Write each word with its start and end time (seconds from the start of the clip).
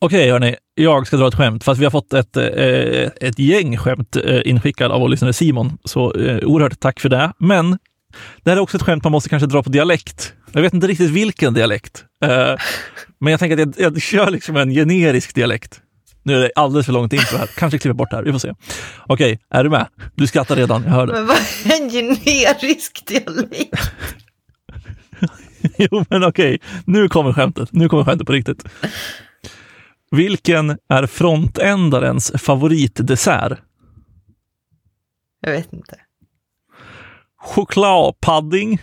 Okej 0.00 0.30
hörni, 0.30 0.56
jag 0.74 1.06
ska 1.06 1.16
dra 1.16 1.28
ett 1.28 1.34
skämt, 1.34 1.64
fast 1.64 1.80
vi 1.80 1.84
har 1.84 1.90
fått 1.90 2.12
ett, 2.12 2.36
eh, 2.36 3.28
ett 3.28 3.38
gäng 3.38 3.76
skämt 3.76 4.16
eh, 4.16 4.40
inskickad 4.44 4.92
av 4.92 5.00
vår 5.00 5.08
lyssnare 5.08 5.32
Simon. 5.32 5.78
Så 5.84 6.14
eh, 6.14 6.44
oerhört 6.44 6.80
tack 6.80 7.00
för 7.00 7.08
det. 7.08 7.32
Men 7.38 7.70
det 8.42 8.50
här 8.50 8.56
är 8.56 8.60
också 8.60 8.76
ett 8.76 8.82
skämt 8.82 9.04
man 9.04 9.12
måste 9.12 9.28
kanske 9.28 9.46
dra 9.46 9.62
på 9.62 9.70
dialekt. 9.70 10.32
Jag 10.52 10.62
vet 10.62 10.74
inte 10.74 10.86
riktigt 10.86 11.10
vilken 11.10 11.54
dialekt. 11.54 12.04
Eh, 12.24 12.54
men 13.20 13.30
jag 13.30 13.40
tänker 13.40 13.62
att 13.62 13.78
jag, 13.78 13.92
jag 13.94 14.02
kör 14.02 14.30
liksom 14.30 14.56
en 14.56 14.70
generisk 14.70 15.34
dialekt. 15.34 15.80
Nu 16.22 16.34
är 16.34 16.40
det 16.40 16.50
alldeles 16.56 16.86
för 16.86 16.92
långt 16.92 17.12
intro 17.12 17.38
här. 17.38 17.46
Kanske 17.46 17.78
klipper 17.78 17.94
bort 17.94 18.10
det 18.10 18.16
här, 18.16 18.22
vi 18.22 18.32
får 18.32 18.38
se. 18.38 18.52
Okej, 19.06 19.38
är 19.50 19.64
du 19.64 19.70
med? 19.70 19.86
Du 20.14 20.26
skrattar 20.26 20.56
redan, 20.56 20.82
jag 20.82 20.90
hör 20.90 21.06
det. 21.06 21.12
Men 21.12 21.26
vad 21.26 21.36
är 21.36 21.82
en 21.82 21.90
generisk 21.90 23.06
dialekt? 23.06 23.90
Jo, 25.78 26.04
men 26.10 26.24
okej. 26.24 26.58
Nu 26.84 27.08
kommer 27.08 27.32
skämtet. 27.32 27.72
Nu 27.72 27.88
kommer 27.88 28.04
skämtet 28.04 28.26
på 28.26 28.32
riktigt. 28.32 28.64
Vilken 30.10 30.78
är 30.88 31.06
frontändarens 31.06 32.32
favoritdessert? 32.38 33.58
Jag 35.40 35.50
vet 35.52 35.72
inte. 35.72 36.00
Chokladpudding. 37.40 38.82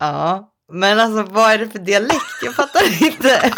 Ja, 0.00 0.52
men 0.72 1.00
alltså 1.00 1.32
vad 1.32 1.52
är 1.52 1.58
det 1.58 1.68
för 1.68 1.78
dialekt? 1.78 2.22
Jag 2.44 2.54
fattar 2.54 3.02
inte. 3.06 3.52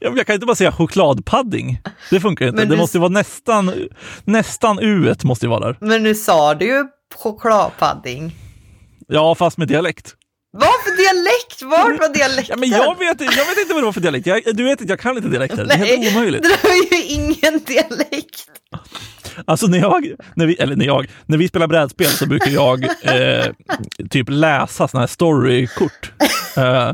Ja, 0.00 0.10
Jag 0.16 0.26
kan 0.26 0.34
inte 0.34 0.46
bara 0.46 0.56
säga 0.56 0.72
chokladpudding. 0.72 1.80
Det 2.10 2.20
funkar 2.20 2.46
inte. 2.46 2.56
Men 2.56 2.68
Det 2.68 2.74
du- 2.74 2.80
måste 2.80 2.98
vara 2.98 3.08
nästan, 3.08 3.72
nästan 4.24 4.78
u 4.78 5.14
måste 5.24 5.48
vara 5.48 5.60
där. 5.66 5.76
Men 5.80 6.02
nu 6.02 6.14
sa 6.14 6.54
du 6.54 6.64
ju 6.66 6.84
chokladpudding. 7.18 8.32
Ja, 9.08 9.34
fast 9.34 9.58
med 9.58 9.68
dialekt. 9.68 10.14
Vad 10.54 10.72
för 10.84 10.96
dialekt? 10.96 11.62
Var 11.62 11.98
var 11.98 12.14
dialekten? 12.14 12.46
Ja, 12.48 12.56
men 12.56 12.70
jag 12.70 12.98
vet, 12.98 13.20
jag 13.20 13.46
vet 13.46 13.58
inte 13.58 13.74
vad 13.74 13.82
det 13.82 13.86
var 13.86 13.92
för 13.92 14.00
dialekt. 14.00 14.26
Jag, 14.26 14.42
du 14.56 14.64
vet 14.64 14.82
att 14.82 14.88
jag 14.88 15.00
kan 15.00 15.16
inte 15.16 15.28
dialekter. 15.28 15.64
Det 15.64 15.74
är 15.74 15.76
helt 15.78 16.16
omöjligt. 16.16 16.42
Det 16.42 16.58
var 16.62 16.98
ju 16.98 17.04
ingen 17.04 17.64
dialekt. 17.64 18.46
Alltså 19.44 19.66
när 19.66 19.78
jag, 19.78 20.12
när 20.34 20.46
vi, 20.46 20.54
eller 20.54 20.76
när 20.76 20.86
jag, 20.86 21.10
när 21.26 21.38
vi 21.38 21.48
spelar 21.48 21.66
brädspel 21.66 22.06
så 22.06 22.26
brukar 22.26 22.50
jag 22.50 22.84
eh, 22.84 23.46
typ 24.10 24.26
läsa 24.30 24.88
såna 24.88 25.00
här 25.00 25.06
storykort. 25.06 26.12
Eh, 26.56 26.92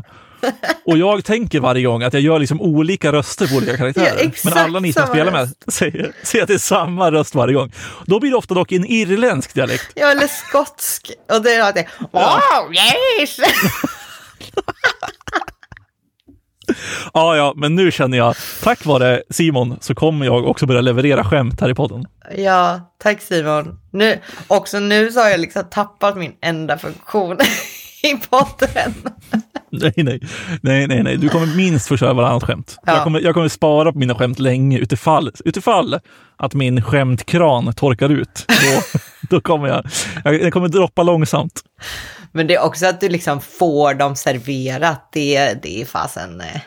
och 0.85 0.97
jag 0.97 1.25
tänker 1.25 1.59
varje 1.59 1.83
gång 1.83 2.03
att 2.03 2.13
jag 2.13 2.21
gör 2.21 2.39
liksom 2.39 2.61
olika 2.61 3.11
röster 3.11 3.47
på 3.47 3.55
olika 3.55 3.77
karaktärer. 3.77 4.31
Men 4.43 4.53
alla 4.53 4.79
ni 4.79 4.93
som 4.93 5.07
spelar 5.07 5.31
med 5.31 5.49
säger, 5.67 6.11
säger 6.23 6.43
att 6.43 6.47
det 6.47 6.53
är 6.53 6.57
samma 6.57 7.11
röst 7.11 7.35
varje 7.35 7.53
gång. 7.53 7.71
Då 8.05 8.19
blir 8.19 8.31
det 8.31 8.37
ofta 8.37 8.53
dock 8.53 8.71
en 8.71 8.85
irländsk 8.85 9.53
dialekt. 9.53 9.91
Ja, 9.95 10.11
eller 10.11 10.27
skotsk. 10.27 11.11
Och 11.31 11.41
det 11.41 11.53
är 11.53 11.61
alltid 11.61 11.85
Ja. 12.11 12.41
wow, 12.63 12.73
yes! 12.73 13.39
Ja, 17.13 17.35
ja, 17.37 17.53
men 17.55 17.75
nu 17.75 17.91
känner 17.91 18.17
jag, 18.17 18.35
tack 18.63 18.85
vare 18.85 19.21
Simon 19.29 19.77
så 19.81 19.95
kommer 19.95 20.25
jag 20.25 20.47
också 20.47 20.65
börja 20.65 20.81
leverera 20.81 21.23
skämt 21.23 21.61
här 21.61 21.69
i 21.69 21.75
podden. 21.75 22.05
Ja, 22.37 22.93
tack 23.03 23.21
Simon. 23.21 23.79
Nu, 23.91 24.19
också 24.47 24.79
nu 24.79 25.11
så 25.11 25.19
har 25.19 25.29
jag 25.29 25.39
liksom 25.39 25.63
tappat 25.71 26.17
min 26.17 26.33
enda 26.41 26.77
funktion 26.77 27.37
i 28.03 28.15
podden. 28.29 28.93
Nej, 29.71 29.93
nej, 29.95 30.19
nej, 30.61 30.87
nej, 30.87 31.03
nej. 31.03 31.17
Du 31.17 31.29
kommer 31.29 31.55
minst 31.55 31.87
få 31.87 31.97
köra 31.97 32.13
varannat 32.13 32.43
skämt. 32.43 32.77
Ja. 32.85 32.93
Jag, 32.93 33.03
kommer, 33.03 33.19
jag 33.19 33.33
kommer 33.33 33.47
spara 33.47 33.91
på 33.93 33.99
mina 33.99 34.15
skämt 34.15 34.39
länge 34.39 34.77
utifall, 34.77 35.31
utifall 35.45 35.99
att 36.37 36.53
min 36.53 36.81
skämtkran 36.83 37.73
torkar 37.73 38.09
ut. 38.09 38.45
Då, 38.47 38.81
då 39.29 39.41
kommer 39.41 39.67
jag, 39.67 39.85
jag, 40.23 40.41
jag 40.41 40.53
kommer 40.53 40.67
droppa 40.67 41.03
långsamt. 41.03 41.61
Men 42.31 42.47
det 42.47 42.55
är 42.55 42.61
också 42.63 42.85
att 42.85 43.01
du 43.01 43.09
liksom 43.09 43.41
får 43.41 43.93
dem 43.93 44.15
serverat. 44.15 45.09
Det, 45.13 45.53
det 45.63 45.81
är 45.81 45.85
fasen... 45.85 46.41
eh, 46.41 46.61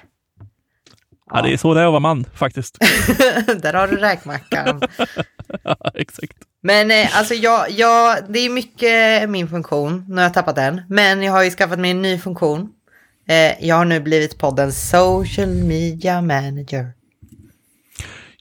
Ja. 1.34 1.42
det 1.42 1.52
är 1.52 1.56
så 1.56 1.74
det 1.74 1.80
är 1.80 1.84
att 1.84 1.90
vara 1.92 2.00
man 2.00 2.24
faktiskt. 2.34 2.78
Där 3.62 3.72
har 3.72 3.88
du 3.88 3.96
räkmackan. 3.96 4.82
Ja, 5.64 5.76
exakt. 5.94 6.36
Men 6.62 6.90
eh, 6.90 7.18
alltså 7.18 7.34
jag, 7.34 7.70
jag, 7.70 8.18
det 8.28 8.38
är 8.38 8.50
mycket 8.50 9.30
min 9.30 9.48
funktion. 9.48 10.04
Nu 10.08 10.16
har 10.16 10.22
jag 10.22 10.34
tappat 10.34 10.56
den. 10.56 10.80
Men 10.88 11.22
jag 11.22 11.32
har 11.32 11.42
ju 11.42 11.50
skaffat 11.50 11.78
mig 11.78 11.90
en 11.90 12.02
ny 12.02 12.18
funktion. 12.18 12.68
Eh, 13.28 13.66
jag 13.66 13.76
har 13.76 13.84
nu 13.84 14.00
blivit 14.00 14.38
poddens 14.38 14.90
social 14.90 15.48
media 15.48 16.22
manager. 16.22 16.92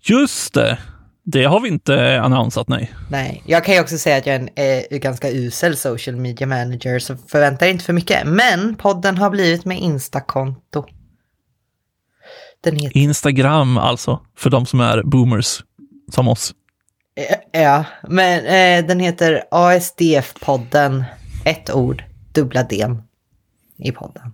Just 0.04 0.54
det. 0.54 0.78
Det 1.24 1.44
har 1.44 1.60
vi 1.60 1.68
inte 1.68 2.22
annonsat, 2.22 2.68
nej. 2.68 2.94
Nej, 3.10 3.44
jag 3.46 3.66
kan 3.66 3.76
ju 3.76 3.82
också 3.82 3.98
säga 3.98 4.18
att 4.18 4.26
jag 4.26 4.36
är 4.36 4.40
en 4.40 4.50
eh, 4.92 5.00
ganska 5.00 5.32
usel 5.32 5.78
social 5.78 6.16
media 6.16 6.48
manager, 6.48 7.00
så 7.00 7.18
förvänta 7.28 7.68
er 7.68 7.72
inte 7.72 7.86
för 7.86 7.94
mycket. 7.94 8.28
Men 8.28 8.76
podden 8.76 9.18
har 9.18 9.30
blivit 9.30 9.66
med 9.66 9.80
Instakonto. 9.80 10.86
Den 12.64 12.76
heter... 12.76 12.98
Instagram 12.98 13.78
alltså, 13.78 14.20
för 14.38 14.50
de 14.50 14.66
som 14.66 14.80
är 14.80 15.04
boomers 15.04 15.64
som 16.12 16.28
oss. 16.28 16.54
Eh, 17.16 17.62
Ja, 17.62 17.86
men 18.08 18.46
eh, 18.46 18.88
den 18.88 19.00
heter 19.00 19.44
ASDF-podden. 19.52 21.04
Ett 21.46 21.74
ord, 21.74 22.04
dubbla 22.34 22.64
den 22.64 23.04
i 23.78 23.92
podden. 23.92 24.34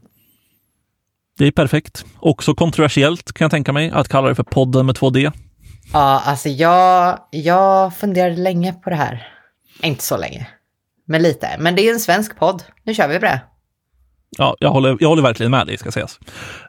Det 1.37 1.45
är 1.45 1.51
perfekt. 1.51 2.05
Också 2.19 2.55
kontroversiellt 2.55 3.33
kan 3.33 3.45
jag 3.45 3.51
tänka 3.51 3.73
mig 3.73 3.91
att 3.91 4.09
kalla 4.09 4.27
det 4.27 4.35
för 4.35 4.43
podden 4.43 4.85
med 4.85 4.95
2D. 4.95 5.31
Ja, 5.93 6.21
alltså 6.25 6.49
jag, 6.49 7.19
jag 7.31 7.95
funderade 7.97 8.35
länge 8.35 8.73
på 8.73 8.89
det 8.89 8.95
här. 8.95 9.27
Inte 9.83 10.03
så 10.03 10.17
länge, 10.17 10.47
men 11.05 11.21
lite. 11.23 11.55
Men 11.59 11.75
det 11.75 11.81
är 11.81 11.93
en 11.93 11.99
svensk 11.99 12.37
podd. 12.37 12.63
Nu 12.83 12.93
kör 12.93 13.07
vi 13.07 13.19
på 13.19 13.25
det. 13.25 13.41
Ja, 14.29 14.55
jag 14.59 14.69
håller, 14.69 14.97
jag 14.99 15.09
håller 15.09 15.23
verkligen 15.23 15.51
med 15.51 15.67
dig, 15.67 15.77
ska 15.77 15.91
sägas. 15.91 16.19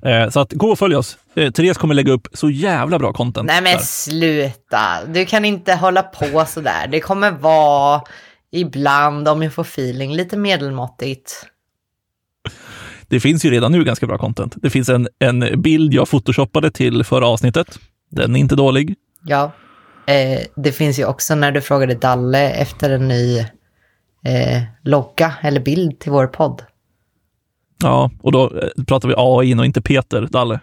Eh, 0.03 0.31
så 0.31 0.41
att 0.41 0.53
gå 0.53 0.71
och 0.71 0.79
följ 0.79 0.97
oss. 0.97 1.19
Eh, 1.35 1.51
Therese 1.51 1.77
kommer 1.77 1.95
lägga 1.95 2.13
upp 2.13 2.29
så 2.33 2.51
jävla 2.51 2.99
bra 2.99 3.13
content. 3.13 3.47
Nej 3.47 3.63
men 3.63 3.77
där. 3.77 3.83
sluta, 3.83 4.81
du 5.07 5.27
kan 5.27 5.45
inte 5.45 5.75
hålla 5.75 6.03
på 6.03 6.45
sådär. 6.47 6.87
Det 6.91 7.01
kommer 7.01 7.31
vara 7.31 8.03
ibland, 8.51 9.29
om 9.29 9.43
jag 9.43 9.55
får 9.55 9.63
feeling, 9.63 10.13
lite 10.15 10.37
medelmåttigt. 10.37 11.47
Det 13.09 13.21
finns 13.21 13.45
ju 13.45 13.51
redan 13.51 13.73
nu 13.73 13.85
ganska 13.85 14.07
bra 14.07 14.19
content. 14.19 14.55
Det 14.57 14.71
finns 14.71 14.89
en, 14.89 15.09
en 15.19 15.63
bild 15.63 15.95
jag 15.95 16.09
photoshoppade 16.09 16.71
till 16.71 17.05
förra 17.05 17.27
avsnittet. 17.27 17.79
Den 18.11 18.37
är 18.37 18.41
inte 18.41 18.57
dålig. 18.57 18.95
Ja, 19.25 19.53
eh, 20.07 20.41
det 20.57 20.73
finns 20.73 20.99
ju 20.99 21.05
också 21.05 21.35
när 21.35 21.53
du 21.53 21.61
frågade 21.61 21.95
Dalle 21.95 22.51
efter 22.51 22.91
en 22.91 23.09
ny 23.09 23.39
eh, 24.25 24.63
logga 24.85 25.35
eller 25.43 25.61
bild 25.61 25.99
till 25.99 26.13
vår 26.13 26.27
podd. 26.27 26.63
Ja, 27.83 28.11
och 28.23 28.33
då 28.33 28.45
eh, 28.59 28.85
pratar 28.87 29.09
vi 29.09 29.15
AI 29.17 29.55
och 29.55 29.65
inte 29.67 29.81
Peter 29.83 30.29
Dalle. 30.31 30.61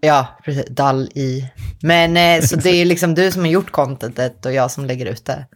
Ja, 0.00 0.26
precis, 0.44 0.66
Dall 0.70 1.08
i. 1.14 1.44
Men 1.82 2.16
eh, 2.16 2.44
så 2.46 2.56
det 2.56 2.70
är 2.70 2.84
liksom 2.84 3.14
du 3.14 3.30
som 3.30 3.42
har 3.42 3.48
gjort 3.50 3.70
contentet 3.70 4.46
och 4.46 4.52
jag 4.52 4.70
som 4.70 4.84
lägger 4.84 5.06
ut 5.06 5.24
det. 5.24 5.46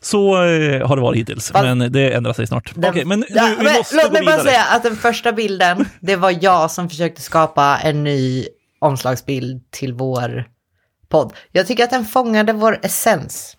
Så 0.00 0.34
eh, 0.44 0.86
har 0.88 0.96
det 0.96 1.02
varit 1.02 1.18
hittills, 1.18 1.50
Fast- 1.50 1.64
men 1.64 1.92
det 1.92 2.12
ändrar 2.12 2.32
sig 2.32 2.46
snart. 2.46 2.72
Den- 2.74 2.90
Okej, 2.90 3.04
men 3.04 3.20
nu, 3.20 3.26
Ja, 3.28 3.54
vi 3.58 3.64
men 3.64 3.72
måste 3.76 3.96
låt 3.96 4.12
mig 4.12 4.24
bara 4.26 4.38
säga 4.42 4.64
att 4.64 4.82
den 4.82 4.96
första 4.96 5.32
bilden, 5.32 5.84
det 6.00 6.16
var 6.16 6.34
jag 6.40 6.70
som 6.70 6.88
försökte 6.88 7.22
skapa 7.22 7.78
en 7.82 8.04
ny 8.04 8.46
omslagsbild 8.80 9.70
till 9.70 9.92
vår 9.92 10.44
podd. 11.08 11.32
Jag 11.52 11.66
tycker 11.66 11.84
att 11.84 11.90
den 11.90 12.04
fångade 12.04 12.52
vår 12.52 12.78
essens. 12.82 13.56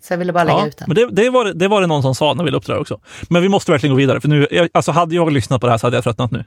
Så 0.00 0.12
jag 0.12 0.18
ville 0.18 0.32
bara 0.32 0.44
lägga 0.44 0.58
Ja, 0.58 0.66
ut 0.66 0.76
den. 0.78 0.84
men 0.88 0.94
det, 0.94 1.08
det, 1.22 1.30
var, 1.30 1.44
det- 1.44 1.68
var 1.68 1.80
det 1.80 1.86
någon 1.86 2.02
som 2.02 2.14
sa 2.14 2.34
när 2.34 2.44
vi 2.44 2.50
la 2.50 2.56
upp 2.58 2.66
det 2.66 2.72
där 2.72 2.80
också. 2.80 3.00
Men 3.28 3.42
vi 3.42 3.48
måste 3.48 3.72
verkligen 3.72 3.94
gå 3.94 3.98
vidare, 3.98 4.20
för 4.20 4.28
nu, 4.28 4.46
jag, 4.50 4.68
alltså 4.74 4.92
hade 4.92 5.14
jag 5.14 5.32
lyssnat 5.32 5.60
på 5.60 5.66
det 5.66 5.72
här 5.72 5.78
så 5.78 5.86
hade 5.86 5.96
jag 5.96 6.04
tröttnat 6.04 6.30
nu. 6.30 6.44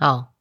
Ja. 0.00 0.32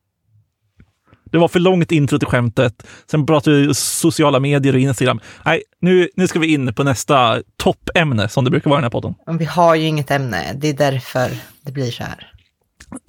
Det 1.32 1.38
var 1.38 1.48
för 1.48 1.60
långt 1.60 1.92
intro 1.92 2.20
till 2.20 2.28
skämtet. 2.28 2.88
Sen 3.12 3.26
pratade 3.26 3.56
vi 3.68 3.74
sociala 3.74 4.40
medier 4.40 4.74
och 4.74 4.80
Instagram. 4.80 5.20
Nej, 5.46 5.64
nu, 5.82 6.10
nu 6.16 6.28
ska 6.28 6.40
vi 6.40 6.54
in 6.54 6.74
på 6.74 6.84
nästa 6.84 7.42
toppämne 7.58 8.30
som 8.30 8.44
det 8.46 8.52
brukar 8.52 8.70
vara 8.70 8.78
i 8.78 8.82
den 8.82 8.84
här 8.84 8.90
podden. 8.90 9.16
Men 9.26 9.38
vi 9.38 9.46
har 9.46 9.76
ju 9.76 9.88
inget 9.88 10.12
ämne, 10.12 10.54
det 10.54 10.68
är 10.70 10.74
därför 10.74 11.30
det 11.62 11.72
blir 11.72 11.92
så 11.92 12.04
här. 12.04 12.32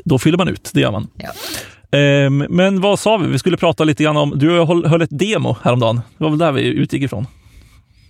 Då 0.05 0.19
fyller 0.19 0.39
man 0.39 0.49
ut, 0.49 0.71
det 0.75 0.81
gör 0.81 0.93
man. 0.93 1.09
Ja. 1.17 1.31
Ehm, 1.99 2.39
men 2.39 2.81
vad 2.81 2.99
sa 2.99 3.17
vi? 3.17 3.27
Vi 3.29 3.39
skulle 3.39 3.57
prata 3.57 3.85
lite 3.85 4.03
grann 4.05 4.17
om, 4.17 4.33
du 4.39 4.51
höll 4.65 5.03
ett 5.03 5.19
demo 5.19 5.57
häromdagen. 5.63 5.97
Det 6.19 6.25
var 6.25 6.31
väl 6.31 6.39
där 6.39 6.53
vi 6.53 6.63
utgick 6.63 7.03
ifrån. 7.03 7.27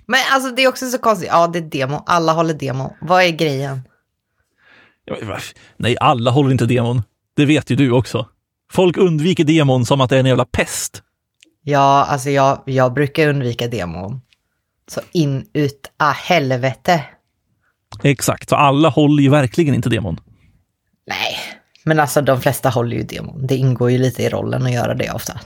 Men 0.06 0.20
alltså 0.32 0.50
det 0.50 0.62
är 0.62 0.68
också 0.68 0.86
så 0.86 0.98
konstigt, 0.98 1.28
ja 1.32 1.46
det 1.46 1.58
är 1.58 1.62
demo, 1.62 2.02
alla 2.06 2.32
håller 2.32 2.54
demo. 2.54 2.96
Vad 3.00 3.22
är 3.22 3.30
grejen? 3.30 3.80
Nej, 5.76 5.96
alla 6.00 6.30
håller 6.30 6.50
inte 6.50 6.66
demon. 6.66 7.02
Det 7.36 7.44
vet 7.46 7.70
ju 7.70 7.76
du 7.76 7.90
också. 7.90 8.28
Folk 8.72 8.96
undviker 8.96 9.44
demon 9.44 9.86
som 9.86 10.00
att 10.00 10.10
det 10.10 10.16
är 10.16 10.20
en 10.20 10.26
jävla 10.26 10.44
pest. 10.44 11.02
Ja, 11.62 12.04
alltså 12.04 12.30
jag, 12.30 12.62
jag 12.64 12.92
brukar 12.94 13.28
undvika 13.28 13.68
demon. 13.68 14.20
Så 14.88 15.00
in, 15.12 15.46
ut, 15.52 15.90
ah, 15.96 16.10
helvete. 16.10 17.04
Exakt, 18.02 18.48
så 18.48 18.56
alla 18.56 18.88
håller 18.88 19.22
ju 19.22 19.28
verkligen 19.28 19.74
inte 19.74 19.88
demon. 19.88 20.20
Nej, 21.06 21.36
men 21.84 22.00
alltså 22.00 22.20
de 22.20 22.40
flesta 22.40 22.68
håller 22.68 22.96
ju 22.96 23.02
demon. 23.02 23.46
Det 23.46 23.56
ingår 23.56 23.90
ju 23.90 23.98
lite 23.98 24.22
i 24.22 24.28
rollen 24.28 24.62
att 24.62 24.72
göra 24.72 24.94
det 24.94 25.10
ofta. 25.10 25.40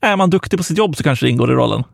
Är 0.00 0.16
man 0.16 0.30
duktig 0.30 0.58
på 0.58 0.62
sitt 0.62 0.78
jobb 0.78 0.96
så 0.96 1.02
kanske 1.02 1.26
det 1.26 1.30
ingår 1.30 1.52
i 1.52 1.54
rollen. 1.54 1.84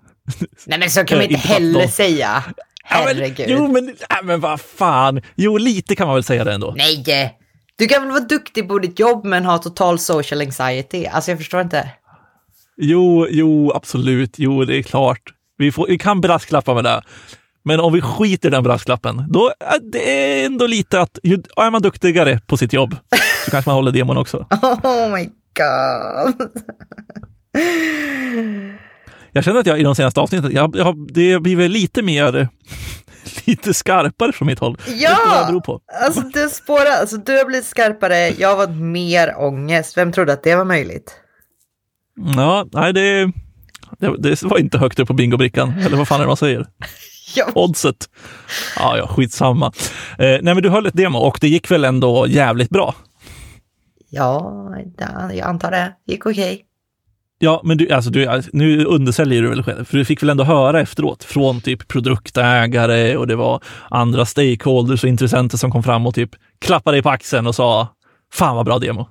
Nej 0.66 0.78
men 0.78 0.90
så 0.90 1.04
kan 1.04 1.18
man 1.18 1.26
Eh, 1.26 1.32
inte 1.32 1.48
heller 1.48 1.86
säga. 1.86 2.44
Ja, 2.90 3.04
men, 3.04 3.16
Herregud. 3.16 3.46
jo, 3.48 3.68
men, 3.68 3.94
ja, 4.08 4.16
men 4.22 4.40
vad 4.40 4.60
fan. 4.60 5.20
Jo, 5.34 5.58
lite 5.58 5.96
kan 5.96 6.06
man 6.06 6.16
väl 6.16 6.24
säga 6.24 6.44
det 6.44 6.52
ändå. 6.52 6.74
Nej, 6.76 7.36
Du 7.76 7.86
kan 7.86 8.02
väl 8.02 8.10
vara 8.10 8.20
duktig 8.24 8.68
på 8.68 8.78
ditt 8.78 8.98
jobb 8.98 9.24
men 9.24 9.44
ha 9.44 9.58
total 9.58 9.98
social 9.98 10.40
anxiety? 10.40 11.06
Alltså 11.06 11.30
jag 11.30 11.38
förstår 11.38 11.60
inte. 11.60 11.90
Jo, 12.76 13.26
jo, 13.30 13.72
absolut. 13.74 14.34
Jo, 14.38 14.64
det 14.64 14.76
är 14.78 14.82
klart. 14.82 15.22
Vi, 15.58 15.72
får, 15.72 15.86
vi 15.86 15.98
kan 15.98 16.20
brasklappa 16.20 16.74
med 16.74 16.84
det. 16.84 17.02
Men 17.64 17.80
om 17.80 17.92
vi 17.92 18.00
skiter 18.00 18.48
i 18.48 18.50
den 18.50 18.62
brasklappen, 18.62 19.24
då 19.28 19.52
är 19.60 19.92
det 19.92 20.44
ändå 20.44 20.66
lite 20.66 21.00
att 21.00 21.18
ju, 21.22 21.42
är 21.56 21.70
man 21.70 21.82
duktigare 21.82 22.40
på 22.46 22.56
sitt 22.56 22.72
jobb 22.72 22.96
så 23.44 23.50
kanske 23.50 23.68
man 23.70 23.74
håller 23.76 23.92
demon 23.92 24.16
också. 24.16 24.46
Oh 24.82 25.08
my 25.12 25.24
god. 25.56 26.50
Jag 29.32 29.44
känner 29.44 29.60
att 29.60 29.66
jag 29.66 29.80
i 29.80 29.82
de 29.82 29.94
senaste 29.94 30.20
avsnitten, 30.20 30.52
jag, 30.54 30.76
jag, 30.76 31.12
det 31.12 31.38
blir 31.38 31.56
väl 31.56 31.70
lite 31.70 32.02
mer, 32.02 32.48
lite 33.44 33.74
skarpare 33.74 34.32
från 34.32 34.46
mitt 34.46 34.58
håll. 34.58 34.78
Ja! 34.86 35.10
Det 35.10 35.40
det 35.40 35.46
beror 35.46 35.60
på. 35.60 35.80
Alltså 36.04 36.20
du 36.20 36.48
spårar, 36.48 37.00
alltså 37.00 37.16
du 37.16 37.38
har 37.38 37.44
blivit 37.44 37.66
skarpare, 37.66 38.28
jag 38.28 38.48
har 38.48 38.56
varit 38.56 38.80
mer 38.80 39.34
ångest. 39.38 39.96
Vem 39.96 40.12
trodde 40.12 40.32
att 40.32 40.42
det 40.42 40.54
var 40.56 40.64
möjligt? 40.64 41.14
Ja, 42.36 42.66
nej 42.72 42.92
det, 42.92 43.32
det, 43.98 44.16
det 44.18 44.42
var 44.42 44.58
inte 44.58 44.78
högt 44.78 44.98
upp 44.98 45.08
på 45.08 45.14
bingobrickan, 45.14 45.72
eller 45.86 45.96
vad 45.96 46.08
fan 46.08 46.20
är 46.20 46.24
det 46.24 46.28
man 46.28 46.36
säger? 46.36 46.66
Ja. 47.36 47.46
Oddset. 47.54 48.08
Ja, 48.76 48.96
ja, 48.96 49.06
skitsamma. 49.06 49.72
Eh, 50.18 50.38
nej, 50.42 50.42
men 50.42 50.62
du 50.62 50.68
höll 50.68 50.86
ett 50.86 50.96
demo 50.96 51.18
och 51.18 51.38
det 51.40 51.48
gick 51.48 51.70
väl 51.70 51.84
ändå 51.84 52.26
jävligt 52.28 52.70
bra? 52.70 52.94
Ja, 54.08 54.52
jag 55.32 55.48
antar 55.48 55.70
det. 55.70 55.92
Gick 56.06 56.26
okej. 56.26 56.64
Ja, 57.42 57.60
men 57.64 57.76
du, 57.76 57.90
alltså, 57.90 58.10
du, 58.10 58.42
nu 58.52 58.84
undersäljer 58.84 59.42
du 59.42 59.48
väl 59.48 59.62
själv, 59.62 59.84
för 59.84 59.98
du 59.98 60.04
fick 60.04 60.22
väl 60.22 60.30
ändå 60.30 60.44
höra 60.44 60.80
efteråt 60.80 61.24
från 61.24 61.60
typ 61.60 61.88
produktägare 61.88 63.16
och 63.16 63.26
det 63.26 63.36
var 63.36 63.62
andra 63.90 64.26
stakeholders 64.26 65.02
och 65.04 65.08
intressenter 65.08 65.58
som 65.58 65.70
kom 65.70 65.82
fram 65.82 66.06
och 66.06 66.14
typ 66.14 66.30
klappade 66.58 66.96
dig 66.96 67.02
på 67.02 67.10
axeln 67.10 67.46
och 67.46 67.54
sa 67.54 67.88
Fan 68.32 68.56
vad 68.56 68.66
bra 68.66 68.78
demo. 68.78 69.08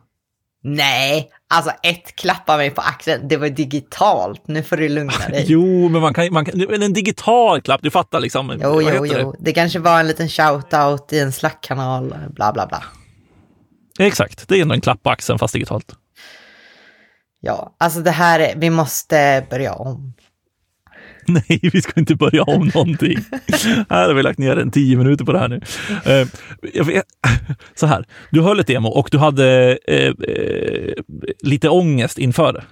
Nej, 0.64 1.30
alltså 1.50 1.72
ett 1.84 2.16
klappa 2.16 2.58
mig 2.58 2.70
på 2.70 2.81
axeln, 2.81 3.28
det 3.28 3.38
var 3.38 3.50
digitalt. 3.50 4.48
Nu 4.48 4.64
får 4.64 4.78
du 4.78 4.90
lugna 4.90 5.14
dig. 5.30 5.46
Jo, 5.48 5.90
men 5.90 6.02
man 6.02 6.14
kan, 6.14 6.34
man 6.34 6.46
kan 6.46 6.84
en 6.84 6.94
digital 6.94 7.62
klapp, 7.62 7.81
du 7.84 7.90
fattar 7.90 8.20
liksom. 8.20 8.60
Jo, 8.64 8.81
jo, 8.81 9.06
jo. 9.06 9.36
Det 9.40 9.54
kanske 9.54 9.80
var 9.80 10.00
en 10.00 10.08
liten 10.08 10.28
shout-out 10.28 11.14
i 11.14 11.20
en 11.20 11.31
Slack-kanal, 11.31 12.16
bla 12.30 12.54
bla 12.54 12.68
bla. 12.68 12.84
Det? 13.98 14.06
Exakt, 14.06 14.48
det 14.48 14.58
är 14.58 14.62
ändå 14.62 14.74
en 14.74 14.81
klapp 14.81 15.04
på 15.04 15.10
axeln 15.10 15.40
fast 15.40 15.54
digitalt. 15.54 15.96
Ja, 17.42 17.76
alltså 17.78 18.00
det 18.00 18.12
här, 18.12 18.40
är, 18.40 18.56
vi 18.56 18.70
måste 18.70 19.46
börja 19.50 19.74
om. 19.74 20.14
Nej, 21.28 21.60
vi 21.74 21.82
ska 21.82 22.00
inte 22.00 22.16
börja 22.16 22.44
om 22.44 22.72
någonting. 22.74 23.18
här 23.90 24.08
har 24.08 24.14
vi 24.14 24.24
lagt 24.24 24.40
ner 24.40 24.58
en 24.58 24.72
tio 24.72 24.98
minuter 24.98 25.26
på 25.26 25.32
det 25.32 25.40
här 25.40 25.48
nu. 25.48 25.62
Vet, 26.84 27.06
så 27.76 27.86
här, 27.86 28.06
du 28.32 28.42
höll 28.42 28.60
ett 28.60 28.68
demo 28.68 28.90
och 28.90 29.10
du 29.12 29.18
hade 29.18 29.78
uh, 29.92 30.30
uh, 30.30 30.94
lite 31.42 31.70
ångest 31.70 32.18
inför 32.18 32.54
det. 32.54 32.64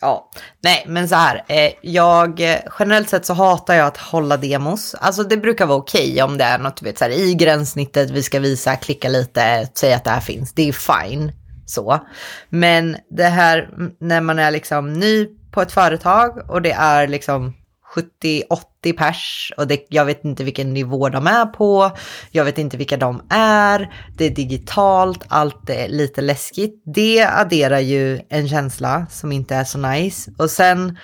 Ja, 0.00 0.30
nej, 0.62 0.84
men 0.88 1.08
så 1.08 1.14
här. 1.14 1.44
Eh, 1.48 1.72
jag, 1.82 2.40
generellt 2.78 3.08
sett 3.08 3.26
så 3.26 3.34
hatar 3.34 3.74
jag 3.74 3.86
att 3.86 3.96
hålla 3.96 4.36
demos. 4.36 4.94
Alltså 4.94 5.22
det 5.22 5.36
brukar 5.36 5.66
vara 5.66 5.78
okej 5.78 6.22
om 6.22 6.38
det 6.38 6.44
är 6.44 6.58
något, 6.58 6.76
du 6.76 6.84
vet, 6.84 6.98
så 6.98 7.04
här, 7.04 7.10
i 7.10 7.34
gränssnittet, 7.34 8.10
vi 8.10 8.22
ska 8.22 8.40
visa, 8.40 8.76
klicka 8.76 9.08
lite, 9.08 9.68
säga 9.74 9.96
att 9.96 10.04
det 10.04 10.10
här 10.10 10.20
finns. 10.20 10.52
Det 10.52 10.68
är 10.68 10.72
fine. 10.72 11.32
Så. 11.66 12.06
Men 12.48 12.96
det 13.10 13.24
här 13.24 13.70
när 14.00 14.20
man 14.20 14.38
är 14.38 14.50
liksom 14.50 14.92
ny 14.92 15.26
på 15.50 15.62
ett 15.62 15.72
företag 15.72 16.50
och 16.50 16.62
det 16.62 16.72
är 16.72 17.08
liksom 17.08 17.54
70-80 17.94 18.96
pers 18.96 19.52
och 19.56 19.66
det, 19.66 19.86
jag 19.88 20.04
vet 20.04 20.24
inte 20.24 20.44
vilken 20.44 20.74
nivå 20.74 21.08
de 21.08 21.26
är 21.26 21.46
på. 21.46 21.90
Jag 22.30 22.44
vet 22.44 22.58
inte 22.58 22.76
vilka 22.76 22.96
de 22.96 23.22
är. 23.30 23.94
Det 24.16 24.24
är 24.24 24.30
digitalt, 24.30 25.24
allt 25.28 25.70
är 25.70 25.88
lite 25.88 26.20
läskigt. 26.20 26.82
Det 26.94 27.24
adderar 27.24 27.78
ju 27.78 28.20
en 28.28 28.48
känsla 28.48 29.06
som 29.10 29.32
inte 29.32 29.54
är 29.54 29.64
så 29.64 29.78
nice. 29.78 30.30
Och 30.38 30.50
sen 30.50 30.98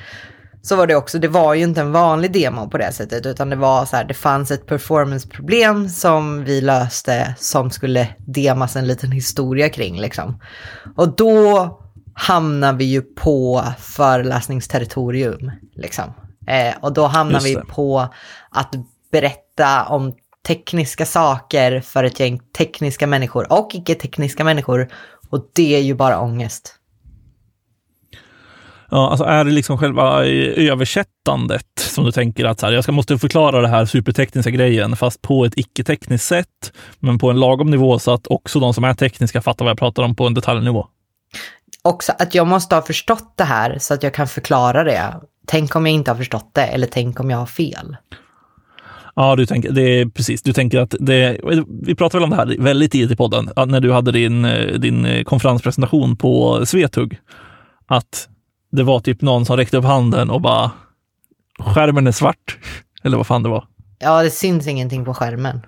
så 0.62 0.76
var 0.76 0.86
det 0.86 0.96
också, 0.96 1.18
det 1.18 1.28
var 1.28 1.54
ju 1.54 1.62
inte 1.62 1.80
en 1.80 1.92
vanlig 1.92 2.32
demo 2.32 2.70
på 2.70 2.78
det 2.78 2.92
sättet, 2.92 3.26
utan 3.26 3.50
det 3.50 3.56
var 3.56 3.84
så 3.84 3.96
här, 3.96 4.04
det 4.04 4.14
fanns 4.14 4.50
ett 4.50 4.66
performanceproblem 4.66 5.88
som 5.88 6.44
vi 6.44 6.60
löste 6.60 7.34
som 7.38 7.70
skulle 7.70 8.08
demas 8.18 8.76
en 8.76 8.86
liten 8.86 9.12
historia 9.12 9.68
kring 9.68 10.00
liksom. 10.00 10.40
Och 10.96 11.16
då 11.16 11.76
hamnar 12.14 12.72
vi 12.72 12.84
ju 12.84 13.02
på 13.02 13.64
föreläsningsterritorium 13.78 15.50
liksom. 15.74 16.14
Eh, 16.46 16.74
och 16.80 16.92
då 16.92 17.06
hamnar 17.06 17.40
vi 17.40 17.56
på 17.56 18.08
att 18.50 18.74
berätta 19.12 19.84
om 19.84 20.14
tekniska 20.46 21.06
saker 21.06 21.80
för 21.80 22.04
ett 22.04 22.20
gäng 22.20 22.40
tekniska 22.58 23.06
människor 23.06 23.52
och 23.52 23.74
icke-tekniska 23.74 24.44
människor. 24.44 24.88
Och 25.30 25.50
det 25.52 25.74
är 25.76 25.80
ju 25.80 25.94
bara 25.94 26.20
ångest. 26.20 26.79
Ja, 28.90 29.10
alltså 29.10 29.24
är 29.24 29.44
det 29.44 29.50
liksom 29.50 29.78
själva 29.78 30.24
översättandet 30.24 31.66
som 31.76 32.04
du 32.04 32.12
tänker 32.12 32.44
att 32.44 32.60
så 32.60 32.66
här, 32.66 32.72
jag 32.72 32.84
ska, 32.84 32.92
måste 32.92 33.18
förklara 33.18 33.60
det 33.60 33.68
här 33.68 33.84
supertekniska 33.86 34.50
grejen, 34.50 34.96
fast 34.96 35.22
på 35.22 35.44
ett 35.44 35.52
icke-tekniskt 35.56 36.26
sätt, 36.26 36.72
men 36.98 37.18
på 37.18 37.30
en 37.30 37.40
lagom 37.40 37.70
nivå 37.70 37.98
så 37.98 38.14
att 38.14 38.26
också 38.26 38.60
de 38.60 38.74
som 38.74 38.84
är 38.84 38.94
tekniska 38.94 39.42
fattar 39.42 39.64
vad 39.64 39.70
jag 39.70 39.78
pratar 39.78 40.02
om 40.02 40.16
på 40.16 40.26
en 40.26 40.34
detaljnivå. 40.34 40.86
Också 41.82 42.12
att 42.18 42.34
jag 42.34 42.46
måste 42.46 42.74
ha 42.74 42.82
förstått 42.82 43.32
det 43.36 43.44
här 43.44 43.78
så 43.78 43.94
att 43.94 44.02
jag 44.02 44.14
kan 44.14 44.26
förklara 44.26 44.84
det. 44.84 45.14
Tänk 45.46 45.76
om 45.76 45.86
jag 45.86 45.94
inte 45.94 46.10
har 46.10 46.16
förstått 46.16 46.50
det 46.54 46.66
eller 46.66 46.86
tänk 46.86 47.20
om 47.20 47.30
jag 47.30 47.38
har 47.38 47.46
fel. 47.46 47.96
Ja, 49.16 49.36
du 49.36 49.46
tänker, 49.46 49.72
det 49.72 49.82
är 49.82 50.06
precis. 50.06 50.42
Du 50.42 50.52
tänker 50.52 50.78
att 50.80 50.94
det, 51.00 51.40
vi 51.82 51.94
pratade 51.94 52.18
väl 52.18 52.24
om 52.24 52.30
det 52.30 52.36
här 52.36 52.56
väldigt 52.58 52.92
tidigt 52.92 53.10
i 53.10 53.16
podden, 53.16 53.50
när 53.66 53.80
du 53.80 53.92
hade 53.92 54.12
din, 54.12 54.42
din 54.78 55.24
konferenspresentation 55.24 56.16
på 56.16 56.66
Svetug. 56.66 57.18
Att 57.86 58.28
det 58.70 58.82
var 58.82 59.00
typ 59.00 59.22
någon 59.22 59.44
som 59.44 59.56
räckte 59.56 59.76
upp 59.76 59.84
handen 59.84 60.30
och 60.30 60.40
bara 60.40 60.70
skärmen 61.58 62.06
är 62.06 62.12
svart. 62.12 62.58
Eller 63.02 63.16
vad 63.16 63.26
fan 63.26 63.42
det 63.42 63.48
var. 63.48 63.66
Ja, 63.98 64.22
det 64.22 64.30
syns 64.30 64.66
ingenting 64.66 65.04
på 65.04 65.14
skärmen. 65.14 65.66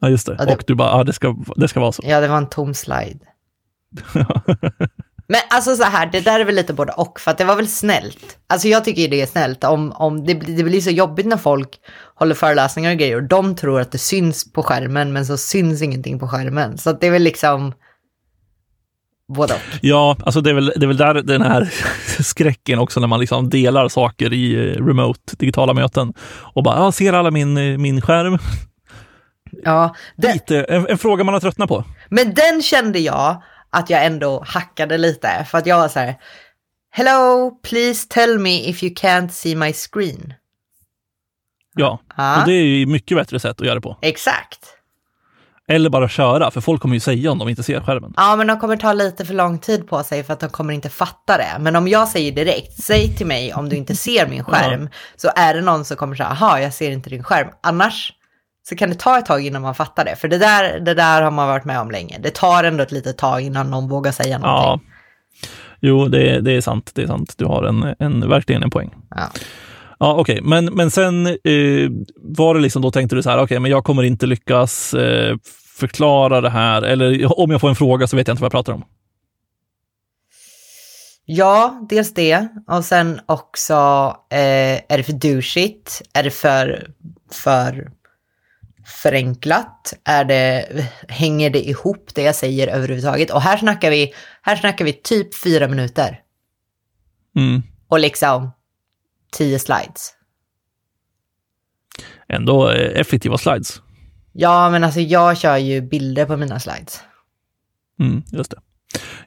Ja, 0.00 0.08
just 0.08 0.26
det. 0.26 0.36
Ja, 0.38 0.44
det... 0.44 0.54
Och 0.54 0.62
du 0.66 0.74
bara, 0.74 0.98
ja 0.98 1.04
det 1.04 1.12
ska, 1.12 1.36
det 1.56 1.68
ska 1.68 1.80
vara 1.80 1.92
så. 1.92 2.02
Ja, 2.06 2.20
det 2.20 2.28
var 2.28 2.36
en 2.36 2.48
tom 2.48 2.74
slide. 2.74 3.18
Men 5.28 5.40
alltså 5.50 5.76
så 5.76 5.82
här, 5.82 6.06
det 6.06 6.20
där 6.20 6.40
är 6.40 6.44
väl 6.44 6.54
lite 6.54 6.72
både 6.72 6.92
och, 6.92 7.20
för 7.20 7.30
att 7.30 7.38
det 7.38 7.44
var 7.44 7.56
väl 7.56 7.68
snällt. 7.68 8.38
Alltså 8.46 8.68
jag 8.68 8.84
tycker 8.84 9.08
det 9.08 9.22
är 9.22 9.26
snällt 9.26 9.64
om, 9.64 9.92
om 9.92 10.24
det, 10.24 10.34
det 10.34 10.62
blir 10.64 10.80
så 10.80 10.90
jobbigt 10.90 11.26
när 11.26 11.36
folk 11.36 11.80
håller 12.14 12.34
föreläsningar 12.34 12.90
och 12.90 12.98
grejer 12.98 13.16
och 13.16 13.22
de 13.22 13.54
tror 13.54 13.80
att 13.80 13.92
det 13.92 13.98
syns 13.98 14.52
på 14.52 14.62
skärmen 14.62 15.12
men 15.12 15.26
så 15.26 15.36
syns 15.36 15.82
ingenting 15.82 16.18
på 16.18 16.28
skärmen. 16.28 16.78
Så 16.78 16.92
det 16.92 17.06
är 17.06 17.10
väl 17.10 17.22
liksom 17.22 17.72
både 19.28 19.54
och. 19.54 19.60
Ja, 19.80 20.16
alltså 20.24 20.40
det 20.40 20.50
är 20.50 20.54
väl, 20.54 20.72
det 20.76 20.84
är 20.84 20.86
väl 20.86 20.96
där 20.96 21.14
den 21.14 21.42
här 21.42 21.72
skräcken 22.22 22.78
också 22.78 23.00
när 23.00 23.06
man 23.06 23.20
liksom 23.20 23.50
delar 23.50 23.88
saker 23.88 24.32
i 24.32 24.54
eh, 24.54 24.86
remote, 24.86 25.36
digitala 25.36 25.74
möten 25.74 26.14
och 26.54 26.62
bara, 26.62 26.76
ja, 26.76 26.92
ser 26.92 27.12
alla 27.12 27.30
min, 27.30 27.56
eh, 27.56 27.78
min 27.78 28.00
skärm? 28.00 28.38
Ja. 29.64 29.94
Det... 30.16 30.32
Lite, 30.32 30.62
en, 30.62 30.86
en 30.88 30.98
fråga 30.98 31.24
man 31.24 31.34
har 31.34 31.40
tröttnat 31.40 31.68
på. 31.68 31.84
Men 32.08 32.34
den 32.34 32.62
kände 32.62 32.98
jag 32.98 33.42
att 33.70 33.90
jag 33.90 34.04
ändå 34.04 34.44
hackade 34.46 34.98
lite. 34.98 35.46
För 35.50 35.58
att 35.58 35.66
jag 35.66 35.78
var 35.78 35.88
så 35.88 35.98
här, 35.98 36.14
Hello, 36.90 37.50
please 37.62 38.08
tell 38.08 38.38
me 38.38 38.68
if 38.68 38.82
you 38.82 38.94
can't 38.94 39.28
see 39.28 39.54
my 39.54 39.72
screen. 39.72 40.34
Ja, 41.74 42.00
ah. 42.14 42.40
och 42.40 42.46
det 42.46 42.52
är 42.52 42.62
ju 42.62 42.86
mycket 42.86 43.16
bättre 43.16 43.40
sätt 43.40 43.60
att 43.60 43.66
göra 43.66 43.74
det 43.74 43.80
på. 43.80 43.98
Exakt. 44.02 44.75
Eller 45.68 45.90
bara 45.90 46.08
köra, 46.08 46.50
för 46.50 46.60
folk 46.60 46.82
kommer 46.82 46.94
ju 46.94 47.00
säga 47.00 47.32
om 47.32 47.38
de 47.38 47.48
inte 47.48 47.62
ser 47.62 47.80
skärmen. 47.80 48.14
Ja, 48.16 48.36
men 48.36 48.46
de 48.46 48.58
kommer 48.58 48.76
ta 48.76 48.92
lite 48.92 49.24
för 49.24 49.34
lång 49.34 49.58
tid 49.58 49.88
på 49.88 50.02
sig 50.02 50.24
för 50.24 50.32
att 50.32 50.40
de 50.40 50.50
kommer 50.50 50.74
inte 50.74 50.88
fatta 50.88 51.36
det. 51.36 51.56
Men 51.60 51.76
om 51.76 51.88
jag 51.88 52.08
säger 52.08 52.32
direkt, 52.32 52.82
säg 52.82 53.16
till 53.16 53.26
mig 53.26 53.54
om 53.54 53.68
du 53.68 53.76
inte 53.76 53.96
ser 53.96 54.28
min 54.28 54.44
skärm, 54.44 54.82
ja. 54.82 54.88
så 55.16 55.30
är 55.36 55.54
det 55.54 55.60
någon 55.60 55.84
som 55.84 55.96
kommer 55.96 56.16
säga, 56.16 56.28
aha, 56.28 56.60
jag 56.60 56.74
ser 56.74 56.90
inte 56.90 57.10
din 57.10 57.24
skärm. 57.24 57.48
Annars 57.62 58.12
så 58.68 58.76
kan 58.76 58.90
det 58.90 58.94
ta 58.94 59.18
ett 59.18 59.26
tag 59.26 59.46
innan 59.46 59.62
man 59.62 59.74
fattar 59.74 60.04
det. 60.04 60.16
För 60.16 60.28
det 60.28 60.38
där, 60.38 60.80
det 60.80 60.94
där 60.94 61.22
har 61.22 61.30
man 61.30 61.48
varit 61.48 61.64
med 61.64 61.80
om 61.80 61.90
länge. 61.90 62.18
Det 62.20 62.34
tar 62.34 62.64
ändå 62.64 62.82
ett 62.82 62.92
litet 62.92 63.18
tag 63.18 63.40
innan 63.40 63.70
någon 63.70 63.88
vågar 63.88 64.12
säga 64.12 64.38
någonting. 64.38 64.88
Ja. 64.88 64.92
Jo, 65.80 66.08
det, 66.08 66.40
det 66.40 66.52
är 66.52 66.60
sant. 66.60 66.90
Det 66.94 67.02
är 67.02 67.06
sant. 67.06 67.34
Du 67.38 67.44
har 67.44 67.62
en, 67.62 67.94
en, 67.98 68.28
verkligen 68.28 68.62
en 68.62 68.70
poäng. 68.70 68.94
Ja. 69.10 69.30
Ja, 69.98 70.14
okej, 70.14 70.40
okay. 70.40 70.48
men, 70.48 70.64
men 70.64 70.90
sen 70.90 71.26
eh, 71.26 71.90
var 72.16 72.54
det 72.54 72.60
liksom, 72.60 72.82
då 72.82 72.90
tänkte 72.90 73.16
du 73.16 73.22
så 73.22 73.30
här, 73.30 73.36
okej, 73.36 73.44
okay, 73.44 73.58
men 73.58 73.70
jag 73.70 73.84
kommer 73.84 74.02
inte 74.02 74.26
lyckas 74.26 74.94
eh, 74.94 75.36
förklara 75.78 76.40
det 76.40 76.50
här, 76.50 76.82
eller 76.82 77.38
om 77.40 77.50
jag 77.50 77.60
får 77.60 77.68
en 77.68 77.76
fråga 77.76 78.06
så 78.06 78.16
vet 78.16 78.28
jag 78.28 78.32
inte 78.32 78.42
vad 78.42 78.46
jag 78.46 78.52
pratar 78.52 78.72
om. 78.72 78.84
Ja, 81.28 81.86
dels 81.88 82.14
det. 82.14 82.48
Och 82.66 82.84
sen 82.84 83.20
också, 83.26 83.74
eh, 84.30 84.76
är 84.88 84.96
det 84.96 85.02
för 85.02 85.12
douchigt? 85.12 86.02
Är 86.12 86.22
det 86.22 86.30
för, 86.30 86.90
för 87.32 87.90
förenklat? 88.86 89.94
Är 90.04 90.24
det, 90.24 90.66
hänger 91.08 91.50
det 91.50 91.68
ihop 91.68 92.10
det 92.14 92.22
jag 92.22 92.34
säger 92.34 92.68
överhuvudtaget? 92.68 93.30
Och 93.30 93.42
här 93.42 93.56
snackar 93.56 93.90
vi, 93.90 94.14
här 94.42 94.56
snackar 94.56 94.84
vi 94.84 94.92
typ 94.92 95.42
fyra 95.42 95.68
minuter. 95.68 96.20
Mm. 97.36 97.62
Och 97.88 98.00
liksom 98.00 98.50
tio 99.32 99.58
slides. 99.58 100.12
Ändå 102.28 102.70
eh, 102.70 103.00
effektiva 103.00 103.38
slides. 103.38 103.82
Ja, 104.32 104.70
men 104.70 104.84
alltså 104.84 105.00
jag 105.00 105.36
kör 105.38 105.56
ju 105.56 105.80
bilder 105.80 106.26
på 106.26 106.36
mina 106.36 106.60
slides. 106.60 107.00
Mm, 108.00 108.22
just 108.32 108.50
det. 108.50 108.56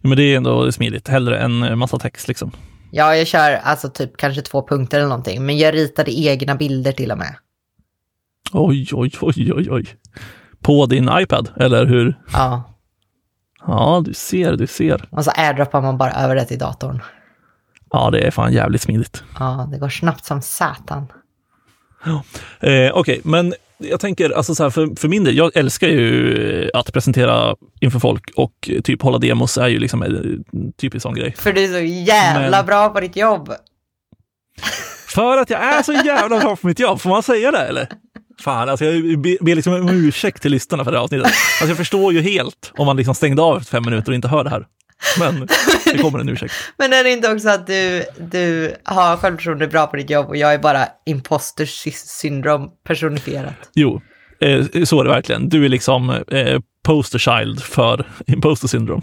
Ja, 0.01 0.09
men 0.09 0.17
det 0.17 0.23
är 0.23 0.37
ändå 0.37 0.71
smidigt, 0.71 1.07
hellre 1.07 1.39
än 1.39 1.77
massa 1.79 1.99
text 1.99 2.27
liksom. 2.27 2.51
Ja, 2.91 3.15
jag 3.15 3.27
kör 3.27 3.51
alltså 3.51 3.89
typ 3.89 4.17
kanske 4.17 4.41
två 4.41 4.67
punkter 4.67 4.97
eller 4.97 5.09
någonting, 5.09 5.45
men 5.45 5.57
jag 5.57 5.73
ritade 5.73 6.11
egna 6.19 6.55
bilder 6.55 6.91
till 6.91 7.11
och 7.11 7.17
med. 7.17 7.35
Oj, 8.53 8.87
oj, 8.91 9.11
oj, 9.21 9.53
oj, 9.53 9.71
oj. 9.71 9.85
På 10.61 10.85
din 10.85 11.09
iPad, 11.13 11.49
eller 11.57 11.85
hur? 11.85 12.19
Ja, 12.33 12.63
Ja, 13.67 14.01
du 14.05 14.13
ser, 14.13 14.53
du 14.53 14.67
ser. 14.67 15.09
och 15.11 15.23
så 15.25 15.31
airdroppar 15.31 15.81
man 15.81 15.97
bara 15.97 16.11
över 16.11 16.35
det 16.35 16.45
till 16.45 16.59
datorn. 16.59 17.01
Ja, 17.91 18.09
det 18.11 18.19
är 18.19 18.31
fan 18.31 18.53
jävligt 18.53 18.81
smidigt. 18.81 19.23
Ja, 19.39 19.67
det 19.71 19.77
går 19.77 19.89
snabbt 19.89 20.25
som 20.25 20.41
satan. 20.41 21.07
Eh, 22.59 22.91
Okej, 22.93 23.21
men 23.23 23.53
jag 23.77 23.99
tänker, 23.99 24.29
alltså 24.29 24.55
så 24.55 24.63
här, 24.63 24.69
för, 24.69 24.95
för 24.99 25.07
min 25.07 25.23
del, 25.23 25.37
jag 25.37 25.57
älskar 25.57 25.87
ju 25.87 26.69
att 26.73 26.93
presentera 26.93 27.55
inför 27.81 27.99
folk 27.99 28.31
och 28.35 28.69
typ 28.83 29.01
hålla 29.01 29.17
demos 29.17 29.57
är 29.57 29.67
ju 29.67 29.79
liksom 29.79 30.03
en 30.03 30.43
typisk 30.77 31.03
sån 31.03 31.15
grej. 31.15 31.35
För 31.37 31.53
du 31.53 31.63
är 31.63 31.67
så 31.67 31.79
jävla 32.11 32.57
Men- 32.57 32.65
bra 32.65 32.89
på 32.89 32.99
ditt 32.99 33.15
jobb. 33.15 33.49
För 35.07 35.37
att 35.37 35.49
jag 35.49 35.61
är 35.63 35.83
så 35.83 35.93
jävla 35.93 36.39
bra 36.39 36.55
på 36.55 36.67
mitt 36.67 36.79
jobb, 36.79 37.01
får 37.01 37.09
man 37.09 37.23
säga 37.23 37.51
det 37.51 37.57
eller? 37.67 37.87
Fan, 38.43 38.69
alltså 38.69 38.85
jag 38.85 39.21
ber 39.21 39.55
liksom 39.55 39.73
om 39.73 39.89
ursäkt 39.89 40.41
till 40.41 40.51
lyssnarna 40.51 40.83
för 40.83 40.91
det 40.91 40.97
här 40.97 41.03
avsnittet. 41.03 41.25
Alltså 41.27 41.67
jag 41.67 41.77
förstår 41.77 42.13
ju 42.13 42.21
helt 42.21 42.71
om 42.77 42.85
man 42.85 42.97
liksom 42.97 43.15
stängde 43.15 43.41
av 43.41 43.57
efter 43.57 43.71
fem 43.71 43.83
minuter 43.85 44.11
och 44.11 44.15
inte 44.15 44.27
hör 44.27 44.43
det 44.43 44.49
här. 44.49 44.65
Men 45.19 45.47
det 45.85 45.97
kommer 45.97 46.19
en 46.19 46.29
ursäkt. 46.29 46.53
Men 46.77 46.93
är 46.93 47.03
det 47.03 47.09
inte 47.11 47.31
också 47.31 47.49
att 47.49 47.67
du, 47.67 48.03
du 48.17 48.75
har 48.83 49.17
självförtroende 49.17 49.67
bra 49.67 49.87
på 49.87 49.95
ditt 49.97 50.09
jobb 50.09 50.27
och 50.27 50.37
jag 50.37 50.53
är 50.53 50.57
bara 50.59 50.87
imposter 51.05 51.65
sy- 51.65 51.91
syndrom 51.91 52.69
personifierat? 52.83 53.53
Jo, 53.75 54.01
eh, 54.41 54.83
så 54.85 54.99
är 54.99 55.03
det 55.03 55.09
verkligen. 55.09 55.49
Du 55.49 55.65
är 55.65 55.69
liksom 55.69 56.09
eh, 56.09 56.59
poster 56.83 57.19
child 57.19 57.63
för 57.63 58.07
imposter 58.27 58.67
syndrome. 58.67 59.01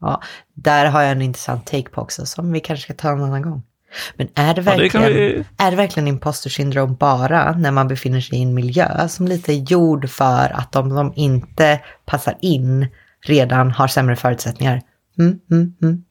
Ja, 0.00 0.22
där 0.54 0.86
har 0.86 1.02
jag 1.02 1.12
en 1.12 1.22
intressant 1.22 1.66
take 1.66 1.88
på 1.90 2.00
också 2.00 2.26
som 2.26 2.52
vi 2.52 2.60
kanske 2.60 2.82
ska 2.84 2.94
ta 2.94 3.12
en 3.12 3.22
annan 3.22 3.42
gång. 3.42 3.62
Men 4.16 4.28
är 4.34 4.54
det 4.54 4.60
Ja, 4.60 4.76
verkligen, 4.76 5.06
vi- 5.12 5.44
är 5.58 5.70
det 5.70 5.76
verkligen 5.76 6.08
imposter 6.08 6.50
syndrom 6.50 6.94
bara 6.96 7.52
när 7.58 7.70
man 7.70 7.88
befinner 7.88 8.20
sig 8.20 8.38
i 8.38 8.42
en 8.42 8.54
miljö 8.54 9.08
som 9.08 9.28
lite 9.28 9.52
är 9.52 9.70
gjord 9.70 10.10
för 10.10 10.52
att 10.54 10.72
de 10.72 10.90
som 10.90 11.12
inte 11.16 11.80
passar 12.06 12.34
in 12.40 12.86
redan 13.26 13.70
har 13.70 13.88
sämre 13.88 14.16
förutsättningar? 14.16 14.82
Mm, 15.18 15.38
mm, 15.50 15.74
mm. 15.82 16.04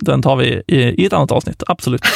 Den 0.00 0.22
tar 0.22 0.36
vi 0.36 0.62
i, 0.66 1.02
i 1.02 1.06
ett 1.06 1.12
annat 1.12 1.32
avsnitt, 1.32 1.62
absolut. 1.66 2.02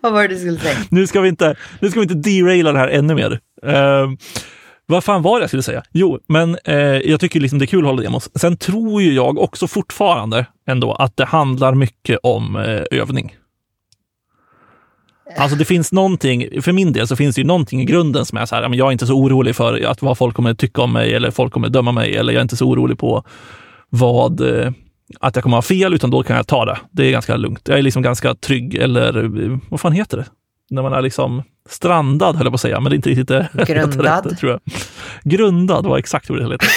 Vad 0.00 0.12
var 0.12 0.22
det 0.22 0.28
du 0.28 0.38
skulle 0.38 0.58
säga? 0.58 0.78
Nu 0.90 1.06
ska 1.06 1.20
vi 1.20 1.28
inte, 1.28 1.56
nu 1.80 1.90
ska 1.90 2.00
vi 2.00 2.04
inte 2.04 2.30
deraila 2.30 2.72
det 2.72 2.78
här 2.78 2.88
ännu 2.88 3.14
mer. 3.14 3.40
Eh, 3.62 4.08
vad 4.86 5.04
fan 5.04 5.22
var 5.22 5.38
det 5.38 5.42
jag 5.42 5.50
skulle 5.50 5.62
säga? 5.62 5.82
Jo, 5.92 6.18
men 6.26 6.58
eh, 6.64 6.76
jag 6.76 7.20
tycker 7.20 7.40
liksom 7.40 7.58
det 7.58 7.64
är 7.64 7.66
kul 7.66 7.80
att 7.80 7.86
hålla 7.86 8.02
demos. 8.02 8.30
Sen 8.34 8.56
tror 8.56 9.02
ju 9.02 9.12
jag 9.12 9.38
också 9.38 9.66
fortfarande 9.66 10.46
ändå 10.66 10.92
att 10.92 11.16
det 11.16 11.24
handlar 11.24 11.74
mycket 11.74 12.18
om 12.22 12.56
eh, 12.56 12.82
övning. 12.90 13.36
Alltså 15.36 15.56
det 15.56 15.64
finns 15.64 15.92
någonting, 15.92 16.62
för 16.62 16.72
min 16.72 16.92
del 16.92 17.08
så 17.08 17.16
finns 17.16 17.34
det 17.34 17.40
ju 17.40 17.46
någonting 17.46 17.80
i 17.80 17.84
grunden 17.84 18.24
som 18.24 18.38
är 18.38 18.46
så 18.46 18.54
här, 18.54 18.74
jag 18.74 18.88
är 18.88 18.92
inte 18.92 19.06
så 19.06 19.14
orolig 19.14 19.56
för 19.56 19.84
att 19.84 20.02
vad 20.02 20.18
folk 20.18 20.36
kommer 20.36 20.54
tycka 20.54 20.82
om 20.82 20.92
mig 20.92 21.14
eller 21.14 21.30
folk 21.30 21.52
kommer 21.52 21.68
döma 21.68 21.92
mig 21.92 22.16
eller 22.16 22.32
jag 22.32 22.40
är 22.40 22.42
inte 22.42 22.56
så 22.56 22.66
orolig 22.68 22.98
på 22.98 23.24
vad, 23.90 24.40
eh, 24.40 24.72
att 25.20 25.36
jag 25.36 25.42
kommer 25.42 25.56
ha 25.56 25.62
fel, 25.62 25.94
utan 25.94 26.10
då 26.10 26.22
kan 26.22 26.36
jag 26.36 26.46
ta 26.46 26.64
det. 26.64 26.78
Det 26.90 27.06
är 27.06 27.10
ganska 27.10 27.36
lugnt. 27.36 27.68
Jag 27.68 27.78
är 27.78 27.82
liksom 27.82 28.02
ganska 28.02 28.34
trygg, 28.34 28.74
eller 28.74 29.24
eh, 29.24 29.58
vad 29.68 29.80
fan 29.80 29.92
heter 29.92 30.16
det? 30.16 30.26
När 30.70 30.82
man 30.82 30.92
är 30.92 31.02
liksom 31.02 31.42
strandad, 31.68 32.36
höll 32.36 32.46
jag 32.46 32.52
på 32.52 32.54
att 32.54 32.60
säga, 32.60 32.80
men 32.80 32.90
det 32.90 32.94
är 32.94 32.96
inte 32.96 33.10
riktigt 33.10 33.28
det 33.28 33.48
Grundad. 33.66 34.00
rättet, 34.06 34.38
tror 34.38 34.52
jag. 34.52 34.60
Grundad 35.24 35.86
var 35.86 35.98
exakt 35.98 36.30
vad 36.30 36.38
det 36.38 36.44
heter. 36.52 36.68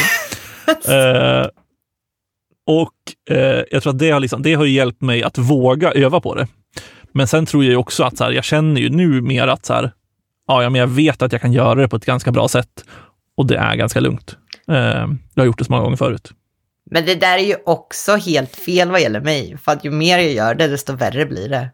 eh, 1.41 1.48
och 2.67 3.36
eh, 3.38 3.63
jag 3.72 3.84
tror 3.84 3.93
att 3.93 4.00
det 4.00 4.12
har, 4.12 4.20
liksom, 4.20 4.41
det 4.41 4.53
har 4.53 4.65
hjälpt 4.65 5.01
mig 5.01 5.24
att 5.24 5.38
våga 5.38 5.91
öva 5.91 6.20
på 6.22 6.36
det. 6.36 6.48
Men 7.13 7.27
sen 7.27 7.46
tror 7.46 7.63
jag 7.63 7.72
ju 7.72 7.77
också 7.77 8.03
att 8.03 8.18
så 8.18 8.24
här, 8.24 8.32
jag 8.32 8.44
känner 8.44 8.82
ju 8.82 8.89
nu 8.89 9.22
mer 9.22 9.48
att 9.48 9.65
så 9.65 9.74
här, 9.74 9.91
ja, 10.48 10.63
ja, 10.63 10.70
men 10.70 10.80
jag 10.80 10.88
vet 10.88 11.22
att 11.22 11.32
jag 11.32 11.41
kan 11.41 11.53
göra 11.53 11.75
det 11.75 11.88
på 11.88 11.96
ett 11.96 12.06
ganska 12.06 12.32
bra 12.32 12.48
sätt 12.48 12.86
och 13.38 13.46
det 13.46 13.58
är 13.58 13.75
ganska 13.75 14.00
lugnt. 14.00 14.38
Eh, 14.68 14.75
jag 15.34 15.41
har 15.41 15.46
gjort 15.46 15.58
det 15.58 15.65
så 15.65 15.72
många 15.72 15.84
gånger 15.84 15.98
förut. 15.98 16.32
Men 16.91 17.06
det 17.06 17.15
där 17.15 17.38
är 17.38 17.44
ju 17.44 17.56
också 17.65 18.15
helt 18.15 18.56
fel 18.56 18.91
vad 18.91 19.01
gäller 19.01 19.22
mig. 19.22 19.58
För 19.58 19.72
att 19.72 19.86
ju 19.86 19.91
mer 19.91 20.18
jag 20.18 20.32
gör 20.32 20.56
det, 20.56 20.68
desto 20.68 20.94
värre 20.94 21.25
blir 21.25 21.50
det. 21.50 21.70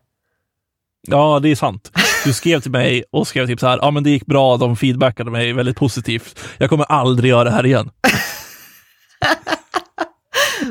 Ja, 1.07 1.39
det 1.39 1.49
är 1.49 1.55
sant. 1.55 1.91
Du 2.25 2.33
skrev 2.33 2.59
till 2.59 2.71
mig 2.71 3.03
och 3.11 3.27
skrev 3.27 3.47
typ 3.47 3.59
så 3.59 3.67
här, 3.67 3.79
ja 3.81 3.91
men 3.91 4.03
det 4.03 4.09
gick 4.09 4.25
bra, 4.25 4.57
de 4.57 4.75
feedbackade 4.75 5.31
mig 5.31 5.53
väldigt 5.53 5.77
positivt. 5.77 6.39
Jag 6.57 6.69
kommer 6.69 6.85
aldrig 6.85 7.29
göra 7.29 7.43
det 7.43 7.51
här 7.51 7.65
igen. 7.65 7.89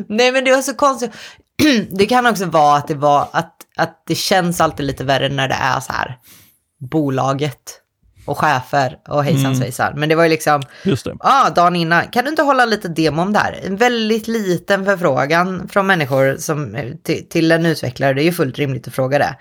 Nej 0.08 0.32
men 0.32 0.44
det 0.44 0.50
var 0.50 0.62
så 0.62 0.74
konstigt. 0.74 1.10
det 1.90 2.06
kan 2.06 2.26
också 2.26 2.46
vara 2.46 2.76
att 2.76 2.88
det 2.88 2.94
var 2.94 3.28
att, 3.32 3.54
att 3.76 4.02
det 4.06 4.14
känns 4.14 4.60
alltid 4.60 4.86
lite 4.86 5.04
värre 5.04 5.28
när 5.28 5.48
det 5.48 5.54
är 5.60 5.80
så 5.80 5.92
här 5.92 6.18
bolaget 6.90 7.80
och 8.26 8.38
chefer 8.38 8.96
och 9.08 9.24
hejsan 9.24 9.46
Mm. 9.46 9.56
svejsan. 9.58 9.92
Men 10.00 10.08
det 10.08 10.14
var 10.14 10.22
ju 10.24 10.30
liksom, 10.30 10.62
Just 10.82 11.04
det. 11.04 11.10
ja 11.10 11.46
ah, 11.46 11.50
dagen 11.50 11.76
innan, 11.76 12.06
kan 12.08 12.24
du 12.24 12.30
inte 12.30 12.42
hålla 12.42 12.64
lite 12.64 12.88
demo 12.88 13.22
om 13.22 13.32
det 13.32 13.38
här? 13.38 13.60
En 13.64 13.76
väldigt 13.76 14.28
liten 14.28 14.84
förfrågan 14.84 15.68
från 15.68 15.86
människor 15.86 16.36
som, 16.38 16.76
till, 17.02 17.28
till 17.28 17.52
en 17.52 17.66
utvecklare, 17.66 18.14
det 18.14 18.22
är 18.22 18.24
ju 18.24 18.32
fullt 18.32 18.58
rimligt 18.58 18.88
att 18.88 18.94
fråga 18.94 19.18
det. 19.18 19.36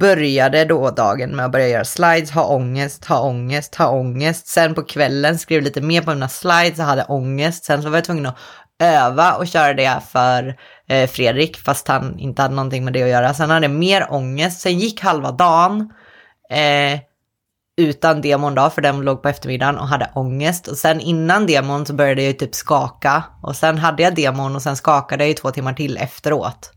Började 0.00 0.64
då 0.64 0.90
dagen 0.90 1.30
med 1.36 1.44
att 1.44 1.52
börja 1.52 1.68
göra 1.68 1.84
slides, 1.84 2.30
ha 2.30 2.44
ångest, 2.44 3.04
ha 3.04 3.20
ångest, 3.20 3.74
ha 3.74 3.90
ångest. 3.90 4.46
Sen 4.46 4.74
på 4.74 4.82
kvällen 4.82 5.38
skrev 5.38 5.62
lite 5.62 5.80
mer 5.80 6.02
på 6.02 6.10
mina 6.10 6.28
slides 6.28 6.78
och 6.78 6.84
hade 6.84 7.04
ångest. 7.04 7.64
Sen 7.64 7.82
så 7.82 7.88
var 7.88 7.96
jag 7.96 8.04
tvungen 8.04 8.26
att 8.26 8.36
öva 8.78 9.34
och 9.34 9.46
köra 9.46 9.74
det 9.74 10.00
för 10.10 10.56
eh, 10.88 11.08
Fredrik, 11.08 11.56
fast 11.56 11.88
han 11.88 12.18
inte 12.18 12.42
hade 12.42 12.54
någonting 12.54 12.84
med 12.84 12.92
det 12.92 13.02
att 13.02 13.08
göra. 13.08 13.34
Sen 13.34 13.50
hade 13.50 13.66
jag 13.66 13.74
mer 13.74 14.12
ångest. 14.12 14.60
Sen 14.60 14.78
gick 14.78 15.00
halva 15.00 15.32
dagen 15.32 15.92
eh, 16.50 17.00
utan 17.76 18.20
demon 18.20 18.54
då, 18.54 18.70
för 18.70 18.82
den 18.82 19.00
låg 19.00 19.22
på 19.22 19.28
eftermiddagen 19.28 19.78
och 19.78 19.88
hade 19.88 20.10
ångest. 20.14 20.68
Och 20.68 20.76
sen 20.76 21.00
innan 21.00 21.46
demon 21.46 21.86
så 21.86 21.94
började 21.94 22.22
jag 22.22 22.32
ju 22.32 22.38
typ 22.38 22.54
skaka. 22.54 23.24
Och 23.42 23.56
sen 23.56 23.78
hade 23.78 24.02
jag 24.02 24.14
demon 24.14 24.56
och 24.56 24.62
sen 24.62 24.76
skakade 24.76 25.24
jag 25.24 25.30
i 25.30 25.34
två 25.34 25.50
timmar 25.50 25.72
till 25.72 25.96
efteråt. 25.96 26.73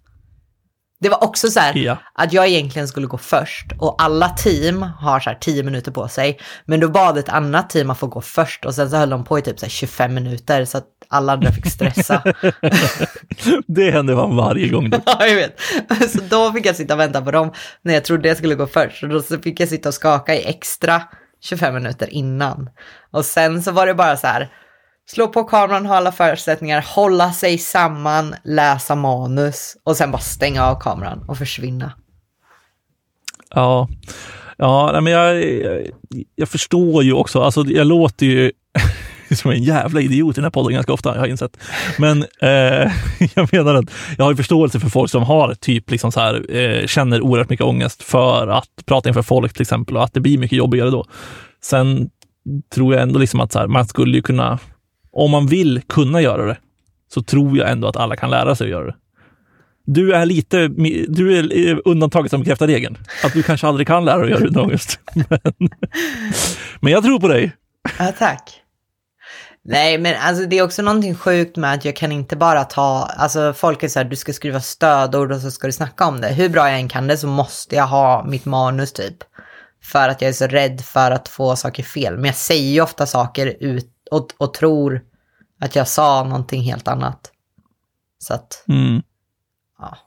Det 0.99 1.09
var 1.09 1.23
också 1.23 1.47
så 1.47 1.59
här 1.59 1.77
Ja. 1.77 1.97
att 2.13 2.33
jag 2.33 2.47
egentligen 2.47 2.87
skulle 2.87 3.07
gå 3.07 3.17
först 3.17 3.65
och 3.79 4.01
alla 4.01 4.29
team 4.29 4.81
har 4.81 5.19
så 5.19 5.29
här 5.29 5.37
10 5.41 5.63
minuter 5.63 5.91
på 5.91 6.07
sig. 6.07 6.39
Men 6.65 6.79
då 6.79 6.89
bad 6.89 7.17
ett 7.17 7.29
annat 7.29 7.69
team 7.69 7.89
att 7.89 7.97
få 7.99 8.07
gå 8.07 8.21
först 8.21 8.65
och 8.65 8.75
sen 8.75 8.89
så 8.89 8.97
höll 8.97 9.09
de 9.09 9.23
på 9.23 9.39
i 9.39 9.41
typ 9.41 9.59
så 9.59 9.65
här 9.65 9.71
25 9.71 10.13
minuter 10.13 10.65
så 10.65 10.77
att 10.77 10.85
alla 11.09 11.33
andra 11.33 11.51
fick 11.51 11.67
stressa. 11.71 12.23
Det 13.67 13.91
händer 13.91 14.15
fan 14.15 14.35
varje 14.35 14.67
gång. 14.69 14.89
Då. 14.89 14.99
Ja, 15.05 15.27
jag 15.27 15.35
vet. 15.35 15.59
Så 16.11 16.19
då 16.29 16.51
fick 16.51 16.65
jag 16.65 16.75
sitta 16.75 16.93
och 16.93 16.99
vänta 16.99 17.21
på 17.21 17.31
dem 17.31 17.53
när 17.81 17.93
jag 17.93 18.03
trodde 18.05 18.27
jag 18.27 18.37
skulle 18.37 18.55
gå 18.55 18.67
först. 18.67 19.03
Och 19.03 19.09
då 19.09 19.21
fick 19.21 19.59
jag 19.59 19.69
sitta 19.69 19.89
och 19.89 19.95
skaka 19.95 20.35
i 20.35 20.45
extra 20.45 21.01
25 21.43 21.73
minuter 21.73 22.13
innan. 22.13 22.69
Och 23.11 23.25
sen 23.25 23.63
så 23.63 23.71
var 23.71 23.87
det 23.87 23.93
bara 23.93 24.17
så 24.17 24.27
här, 24.27 24.49
slå 25.09 25.27
på 25.27 25.43
kameran, 25.43 25.85
ha 25.85 25.95
alla 25.95 26.11
förutsättningar, 26.11 26.85
hålla 26.95 27.31
sig 27.31 27.57
samman, 27.57 28.35
läsa 28.43 28.95
manus 28.95 29.77
och 29.83 29.97
sen 29.97 30.11
bara 30.11 30.21
stänga 30.21 30.65
av 30.65 30.79
kameran 30.79 31.23
och 31.27 31.37
försvinna. 31.37 31.93
Ja, 33.49 33.87
ja 34.57 35.01
men 35.01 35.13
jag, 35.13 35.45
jag, 35.45 35.87
jag 36.35 36.49
förstår 36.49 37.03
ju 37.03 37.13
också, 37.13 37.41
alltså 37.41 37.63
jag 37.63 37.87
låter 37.87 38.25
ju 38.25 38.51
som 39.35 39.51
en 39.51 39.63
jävla 39.63 40.01
idiot 40.01 40.35
i 40.35 40.35
den 40.35 40.43
här 40.43 40.51
podden 40.51 40.73
ganska 40.73 40.93
ofta, 40.93 41.13
jag 41.13 41.19
har 41.19 41.27
insett. 41.27 41.57
Men 41.97 42.25
eh, 42.41 42.91
jag 43.35 43.53
menar 43.53 43.75
att 43.75 43.91
jag 44.17 44.25
har 44.25 44.31
ju 44.31 44.37
förståelse 44.37 44.79
för 44.79 44.89
folk 44.89 45.11
som 45.11 45.23
har 45.23 45.53
typ 45.53 45.91
liksom 45.91 46.11
så 46.11 46.19
här, 46.19 46.55
eh, 46.55 46.85
känner 46.87 47.21
oerhört 47.21 47.49
mycket 47.49 47.65
ångest 47.65 48.03
för 48.03 48.47
att 48.47 48.85
prata 48.85 49.09
inför 49.09 49.21
folk 49.21 49.53
till 49.53 49.61
exempel 49.61 49.97
och 49.97 50.03
att 50.03 50.13
det 50.13 50.19
blir 50.19 50.37
mycket 50.37 50.57
jobbigare 50.57 50.89
då. 50.89 51.05
Sen 51.63 52.09
tror 52.73 52.93
jag 52.93 53.03
ändå 53.03 53.19
liksom 53.19 53.39
att 53.39 53.51
så 53.51 53.59
här, 53.59 53.67
man 53.67 53.87
skulle 53.87 54.15
ju 54.15 54.21
kunna, 54.21 54.59
om 55.17 55.31
man 55.31 55.47
vill 55.47 55.81
kunna 55.87 56.21
göra 56.21 56.45
det, 56.45 56.57
så 57.13 57.23
tror 57.23 57.57
jag 57.57 57.71
ändå 57.71 57.87
att 57.87 57.97
alla 57.97 58.15
kan 58.15 58.29
lära 58.29 58.55
sig 58.55 58.65
att 58.65 58.71
göra 58.71 58.85
det. 58.85 58.95
Du 59.85 60.13
är 60.13 60.25
lite, 60.25 60.67
du 61.07 61.37
är 61.37 61.81
undantaget 61.85 62.31
som 62.31 62.39
bekräftar 62.39 62.67
regeln. 62.67 62.97
Att 63.23 63.33
du 63.33 63.43
kanske 63.43 63.67
aldrig 63.67 63.87
kan 63.87 64.05
lära 64.05 64.23
dig 64.23 64.33
att 64.33 64.41
göra 64.41 64.67
det. 64.67 64.79
Men, 65.29 65.69
men 66.79 66.93
jag 66.93 67.03
tror 67.03 67.19
på 67.19 67.27
dig. 67.27 67.51
Ja, 67.99 68.13
tack. 68.19 68.61
Nej, 69.63 69.97
men 69.97 70.15
alltså 70.21 70.45
det 70.45 70.57
är 70.57 70.63
också 70.63 70.81
någonting 70.81 71.15
sjukt 71.15 71.57
med 71.57 71.73
att 71.73 71.85
jag 71.85 71.95
kan 71.95 72.11
inte 72.11 72.35
bara 72.35 72.63
ta, 72.63 73.09
alltså 73.17 73.53
folk 73.53 73.83
är 73.83 73.87
så 73.87 73.99
här, 73.99 74.05
du 74.05 74.15
ska 74.15 74.33
skriva 74.33 74.61
stödord 74.61 75.31
och 75.31 75.41
så 75.41 75.51
ska 75.51 75.67
du 75.67 75.73
snacka 75.73 76.05
om 76.05 76.21
det. 76.21 76.27
Hur 76.27 76.49
bra 76.49 76.69
jag 76.69 76.79
än 76.79 76.89
kan 76.89 77.07
det 77.07 77.17
så 77.17 77.27
måste 77.27 77.75
jag 77.75 77.87
ha 77.87 78.25
mitt 78.25 78.45
manus 78.45 78.93
typ. 78.93 79.17
För 79.83 80.09
att 80.09 80.21
jag 80.21 80.29
är 80.29 80.33
så 80.33 80.47
rädd 80.47 80.81
för 80.81 81.11
att 81.11 81.27
få 81.27 81.55
saker 81.55 81.83
fel. 81.83 82.15
Men 82.15 82.25
jag 82.25 82.35
säger 82.35 82.71
ju 82.71 82.81
ofta 82.81 83.05
saker 83.05 83.55
ut 83.59 83.96
och, 84.11 84.27
och 84.37 84.53
tror 84.53 85.01
att 85.61 85.75
jag 85.75 85.87
sa 85.87 86.23
någonting 86.23 86.61
helt 86.61 86.87
annat. 86.87 87.31
Så 88.19 88.33
att, 88.33 88.63
Mm. 88.67 89.01
ja. 89.79 89.97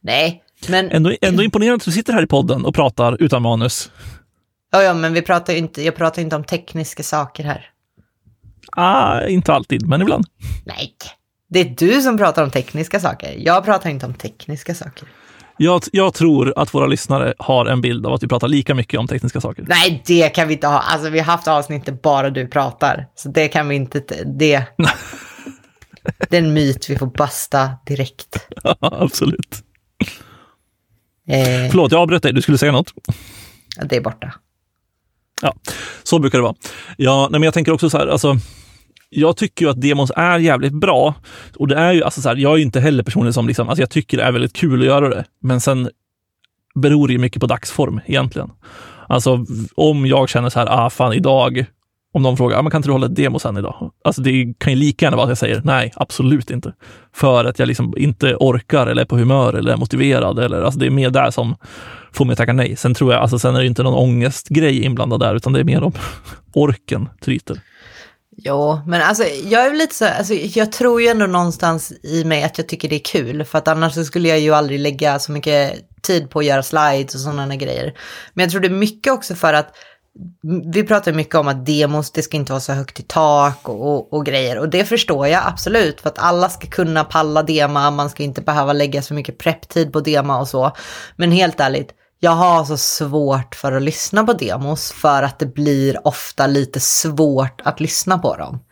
Nej, 0.00 0.42
men, 0.68 0.90
Ändå, 0.90 1.12
ändå 1.20 1.42
imponerande 1.42 1.76
att 1.76 1.84
du 1.84 1.92
sitter 1.92 2.12
här 2.12 2.22
i 2.22 2.26
podden 2.26 2.64
och 2.64 2.74
pratar 2.74 3.22
utan 3.22 3.42
manus. 3.42 3.90
ja, 4.70 4.82
ja, 4.82 4.94
men 4.94 5.12
vi 5.12 5.22
pratar 5.22 5.54
inte, 5.54 5.82
jag 5.82 5.96
pratar 5.96 6.22
inte 6.22 6.36
om 6.36 6.44
tekniska 6.44 7.02
saker 7.02 7.44
här. 7.44 7.70
Ah, 8.72 9.26
inte 9.26 9.52
alltid, 9.52 9.86
men 9.88 10.02
ibland. 10.02 10.24
Nej, 10.64 10.94
det 11.48 11.60
är 11.60 11.64
du 11.64 12.02
som 12.02 12.18
pratar 12.18 12.42
om 12.44 12.50
tekniska 12.50 13.00
saker. 13.00 13.34
Jag 13.38 13.64
pratar 13.64 13.90
inte 13.90 14.06
om 14.06 14.14
tekniska 14.14 14.74
saker. 14.74 15.08
Jag, 15.62 15.82
jag, 15.92 16.14
tror 16.14 16.52
att 16.56 16.74
våra 16.74 16.86
lyssnare 16.86 17.34
har 17.38 17.66
en 17.66 17.80
bild 17.80 18.06
av 18.06 18.12
att 18.12 18.22
vi 18.22 18.28
pratar 18.28 18.48
lika 18.48 18.74
mycket 18.74 19.00
om 19.00 19.06
tekniska 19.06 19.40
saker. 19.40 19.64
Nej, 19.68 20.02
det 20.06 20.28
kan 20.28 20.48
vi 20.48 20.54
inte 20.54 20.66
ha. 20.66 20.78
Alltså, 20.78 21.10
vi 21.10 21.18
har 21.18 21.26
haft 21.26 21.48
avsnitt 21.48 21.86
där 21.86 21.92
bara 21.92 22.30
du 22.30 22.46
pratar. 22.46 23.06
Så 23.14 23.28
det 23.28 23.48
kan 23.48 23.68
vi 23.68 23.74
inte... 23.74 24.00
Det, 24.24 24.64
det 26.30 26.36
är 26.36 26.42
en 26.42 26.52
myt 26.52 26.90
vi 26.90 26.98
får 26.98 27.06
basta 27.06 27.70
direkt. 27.86 28.48
Ja, 28.62 28.76
absolut. 28.80 29.62
Eh, 31.28 31.70
Förlåt, 31.70 31.92
jag 31.92 32.00
avbröt 32.00 32.22
dig. 32.22 32.32
Du 32.32 32.42
skulle 32.42 32.58
säga 32.58 32.72
något. 32.72 32.92
Det 33.84 33.96
är 33.96 34.00
borta. 34.00 34.34
Ja, 35.42 35.54
så 36.02 36.18
brukar 36.18 36.38
det 36.38 36.42
vara. 36.42 36.54
Ja, 36.96 37.28
nej, 37.30 37.40
men 37.40 37.46
jag 37.46 37.54
tänker 37.54 37.72
också 37.72 37.90
så 37.90 37.98
här, 37.98 38.06
alltså, 38.06 38.36
jag 39.10 39.36
tycker 39.36 39.64
ju 39.64 39.70
att 39.70 39.80
demos 39.80 40.12
är 40.16 40.38
jävligt 40.38 40.72
bra. 40.72 41.14
Och 41.56 41.68
det 41.68 41.76
är 41.76 41.92
ju, 41.92 42.04
alltså 42.04 42.20
så 42.20 42.28
här, 42.28 42.36
jag 42.36 42.52
är 42.52 42.56
ju 42.56 42.62
inte 42.62 42.80
heller 42.80 43.02
personen 43.02 43.32
som 43.32 43.46
liksom, 43.46 43.68
alltså 43.68 43.82
jag 43.82 43.90
tycker 43.90 44.16
det 44.16 44.22
är 44.22 44.32
väldigt 44.32 44.52
kul 44.52 44.80
att 44.80 44.86
göra 44.86 45.08
det. 45.08 45.24
Men 45.42 45.60
sen 45.60 45.90
beror 46.74 47.08
det 47.08 47.12
ju 47.12 47.18
mycket 47.18 47.40
på 47.40 47.46
dagsform 47.46 48.00
egentligen. 48.06 48.50
Alltså 49.08 49.44
om 49.74 50.06
jag 50.06 50.28
känner 50.28 50.48
så 50.48 50.58
här, 50.58 50.66
ah 50.70 50.90
fan 50.90 51.12
idag, 51.12 51.64
om 52.12 52.22
någon 52.22 52.36
frågar, 52.36 52.58
ah, 52.58 52.62
men 52.62 52.70
kan 52.70 52.78
inte 52.78 52.88
du 52.88 52.92
hålla 52.92 53.06
ett 53.06 53.16
demo 53.16 53.38
sen 53.38 53.56
idag? 53.56 53.90
Alltså 54.04 54.22
det 54.22 54.54
kan 54.58 54.72
ju 54.72 54.78
lika 54.78 55.06
gärna 55.06 55.16
vara 55.16 55.24
att 55.24 55.30
jag 55.30 55.38
säger 55.38 55.60
nej, 55.64 55.92
absolut 55.96 56.50
inte. 56.50 56.72
För 57.14 57.44
att 57.44 57.58
jag 57.58 57.66
liksom 57.66 57.94
inte 57.96 58.36
orkar 58.40 58.86
eller 58.86 59.02
är 59.02 59.06
på 59.06 59.16
humör 59.16 59.54
eller 59.54 59.72
är 59.72 59.76
motiverad. 59.76 60.38
Eller, 60.38 60.62
alltså 60.62 60.80
det 60.80 60.86
är 60.86 60.90
mer 60.90 61.10
där 61.10 61.30
som 61.30 61.56
får 62.12 62.24
mig 62.24 62.32
att 62.32 62.38
tacka 62.38 62.52
nej. 62.52 62.76
Sen 62.76 62.94
tror 62.94 63.12
jag, 63.12 63.22
alltså 63.22 63.38
sen 63.38 63.56
är 63.56 63.60
det 63.60 63.66
inte 63.66 63.82
någon 63.82 63.94
ångestgrej 63.94 64.84
inblandad 64.84 65.20
där, 65.20 65.34
utan 65.34 65.52
det 65.52 65.60
är 65.60 65.64
mer 65.64 65.82
om 65.82 65.92
orken 66.52 67.08
tryter. 67.20 67.60
Jo, 68.36 68.80
men 68.86 69.02
alltså 69.02 69.24
jag 69.24 69.66
är 69.66 69.74
lite 69.74 69.94
så, 69.94 70.04
alltså, 70.04 70.34
jag 70.34 70.72
tror 70.72 71.02
ju 71.02 71.08
ändå 71.08 71.26
någonstans 71.26 71.92
i 72.02 72.24
mig 72.24 72.42
att 72.44 72.58
jag 72.58 72.68
tycker 72.68 72.88
det 72.88 72.96
är 72.96 73.04
kul, 73.04 73.44
för 73.44 73.58
att 73.58 73.68
annars 73.68 73.94
så 73.94 74.04
skulle 74.04 74.28
jag 74.28 74.40
ju 74.40 74.54
aldrig 74.54 74.80
lägga 74.80 75.18
så 75.18 75.32
mycket 75.32 75.86
tid 76.02 76.30
på 76.30 76.38
att 76.38 76.44
göra 76.44 76.62
slides 76.62 77.14
och 77.14 77.20
sådana 77.20 77.56
grejer. 77.56 77.94
Men 78.34 78.42
jag 78.42 78.50
tror 78.50 78.60
det 78.60 78.68
är 78.68 78.70
mycket 78.70 79.12
också 79.12 79.34
för 79.34 79.52
att 79.52 79.74
vi 80.72 80.82
pratar 80.82 81.12
mycket 81.12 81.34
om 81.34 81.48
att 81.48 81.66
demos, 81.66 82.10
det 82.10 82.22
ska 82.22 82.36
inte 82.36 82.52
vara 82.52 82.60
så 82.60 82.72
högt 82.72 83.00
i 83.00 83.02
tak 83.02 83.68
och, 83.68 83.94
och, 83.94 84.12
och, 84.12 84.26
grejer. 84.26 84.58
Och 84.58 84.68
det 84.68 84.84
förstår 84.84 85.26
jag 85.26 85.42
absolut, 85.46 86.00
för 86.00 86.08
att 86.08 86.18
alla 86.18 86.48
ska 86.48 86.66
kunna 86.66 87.04
palla 87.04 87.42
dema, 87.42 87.90
man 87.90 88.10
ska 88.10 88.22
inte 88.22 88.40
behöva 88.40 88.72
lägga 88.72 89.02
så 89.02 89.14
mycket 89.14 89.38
prepptid 89.38 89.92
på 89.92 90.00
dema 90.00 90.40
och 90.40 90.48
så. 90.48 90.72
Men 91.16 91.32
helt 91.32 91.60
ärligt, 91.60 91.90
jag 92.20 92.30
har 92.30 92.64
så 92.64 92.76
svårt 92.76 93.54
för 93.54 93.72
att 93.72 93.82
lyssna 93.82 94.24
på 94.24 94.32
demos 94.32 94.92
för 94.92 95.22
att 95.22 95.38
det 95.38 95.46
blir 95.46 96.06
ofta 96.06 96.46
lite 96.46 96.80
svårt 96.80 97.60
att 97.64 97.80
lyssna 97.80 98.18
på 98.18 98.36
dem. 98.36 98.64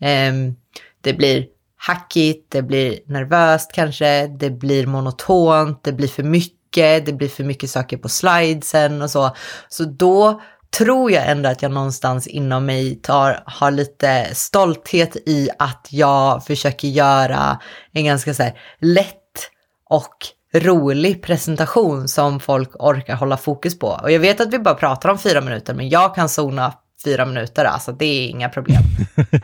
Ehm, 0.00 0.54
det 1.00 1.12
blir 1.12 1.46
hackigt, 1.76 2.46
det 2.50 2.62
blir 2.62 2.98
nervöst 3.06 3.72
kanske, 3.72 4.26
det 4.26 4.50
blir 4.50 4.86
monotont, 4.86 5.84
det 5.84 5.92
blir 5.92 6.08
för 6.08 6.22
mycket, 6.22 7.06
det 7.06 7.12
blir 7.12 7.28
för 7.28 7.44
mycket 7.44 7.70
saker 7.70 7.96
på 7.96 8.08
slidesen 8.08 9.02
och 9.02 9.10
så. 9.10 9.36
Så 9.68 9.84
då 9.84 10.40
tror 10.78 11.12
jag 11.12 11.30
ändå 11.30 11.48
att 11.48 11.62
jag 11.62 11.72
någonstans 11.72 12.26
inom 12.26 12.66
mig 12.66 12.94
tar, 12.94 13.42
har 13.46 13.70
lite 13.70 14.34
stolthet 14.34 15.16
i 15.16 15.48
att 15.58 15.88
jag 15.90 16.44
försöker 16.44 16.88
göra 16.88 17.58
en 17.92 18.04
ganska 18.04 18.34
så 18.34 18.42
här 18.42 18.58
lätt 18.80 19.50
och 19.90 20.16
rolig 20.54 21.22
presentation 21.22 22.08
som 22.08 22.40
folk 22.40 22.70
orkar 22.78 23.14
hålla 23.16 23.36
fokus 23.36 23.78
på. 23.78 23.86
Och 24.02 24.12
jag 24.12 24.20
vet 24.20 24.40
att 24.40 24.54
vi 24.54 24.58
bara 24.58 24.74
pratar 24.74 25.08
om 25.08 25.18
fyra 25.18 25.40
minuter, 25.40 25.74
men 25.74 25.88
jag 25.88 26.14
kan 26.14 26.28
zona 26.28 26.72
fyra 27.04 27.26
minuter, 27.26 27.64
alltså 27.64 27.92
det 27.92 28.04
är 28.04 28.28
inga 28.28 28.48
problem. 28.48 28.82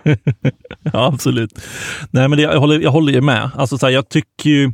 ja, 0.92 1.06
absolut. 1.06 1.58
Nej, 2.10 2.28
men 2.28 2.36
det, 2.36 2.42
jag, 2.42 2.60
håller, 2.60 2.80
jag 2.80 2.90
håller 2.90 3.12
ju 3.12 3.20
med. 3.20 3.50
Alltså, 3.54 3.78
så 3.78 3.86
här, 3.86 3.92
jag 3.92 4.08
tycker 4.08 4.50
ju, 4.50 4.72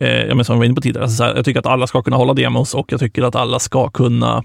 eh, 0.00 0.08
jag 0.08 0.46
som 0.46 0.52
jag 0.52 0.58
var 0.58 0.64
inne 0.64 0.74
på 0.74 0.80
tidigare, 0.80 1.04
alltså, 1.04 1.16
så 1.16 1.24
här, 1.24 1.34
jag 1.34 1.44
tycker 1.44 1.60
att 1.60 1.66
alla 1.66 1.86
ska 1.86 2.02
kunna 2.02 2.16
hålla 2.16 2.34
demos 2.34 2.74
och 2.74 2.92
jag 2.92 3.00
tycker 3.00 3.22
att 3.22 3.34
alla 3.34 3.58
ska 3.58 3.88
kunna 3.88 4.42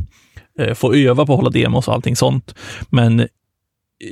eh, 0.59 0.73
få 0.73 0.93
öva 0.93 1.25
på 1.25 1.33
att 1.33 1.39
hålla 1.39 1.49
demos 1.49 1.87
och 1.87 1.93
allting 1.93 2.15
sånt. 2.15 2.55
Men 2.89 3.27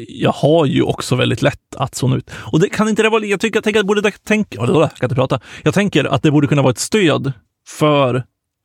jag 0.08 0.32
har 0.32 0.66
ju 0.66 0.82
också 0.82 1.16
väldigt 1.16 1.42
lätt 1.42 1.76
att 1.76 1.96
zona 1.96 2.16
ut. 2.16 2.32
Och 2.34 2.60
det 2.60 2.70
kan 2.70 2.90
inte 2.90 3.04
det 3.04 3.10
vara, 3.10 3.26
jag 3.26 3.40
tycker, 3.40 3.58
jag 3.58 3.64
tänker 3.64 3.80
att 3.80 3.86
borde 3.86 4.12
tänka, 4.12 4.58
jag 4.60 4.68
kan 4.68 5.06
inte 5.06 5.16
prata. 5.16 5.40
Jag 5.64 5.74
tänker 5.74 6.06
att 6.06 6.24
det 6.24 6.32
borde 6.32 6.48
kunna 6.48 6.62
vara 6.62 6.72
ett 6.72 6.80
stöd 6.80 7.34
för 7.68 8.16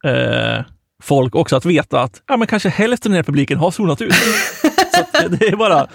eh, 0.05 0.65
folk 1.03 1.35
också 1.35 1.57
att 1.57 1.65
veta 1.65 2.01
att 2.01 2.23
ja, 2.27 2.37
men 2.37 2.47
kanske 2.47 2.69
hälften 2.69 3.11
av 3.11 3.13
den 3.13 3.17
här 3.17 3.23
publiken 3.23 3.59
har 3.59 3.71
zonat 3.71 4.01
ut. 4.01 4.15
så 5.23 5.29
det 5.29 5.49
är 5.49 5.57
bara, 5.57 5.87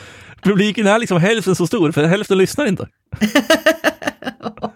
publiken 0.42 0.88
är 0.88 1.00
liksom 1.00 1.20
hälften 1.20 1.56
så 1.56 1.68
stor, 1.68 1.92
för 1.92 2.04
hälften 2.04 2.38
lyssnar 2.38 2.66
inte. 2.66 2.84
oh 4.44 4.70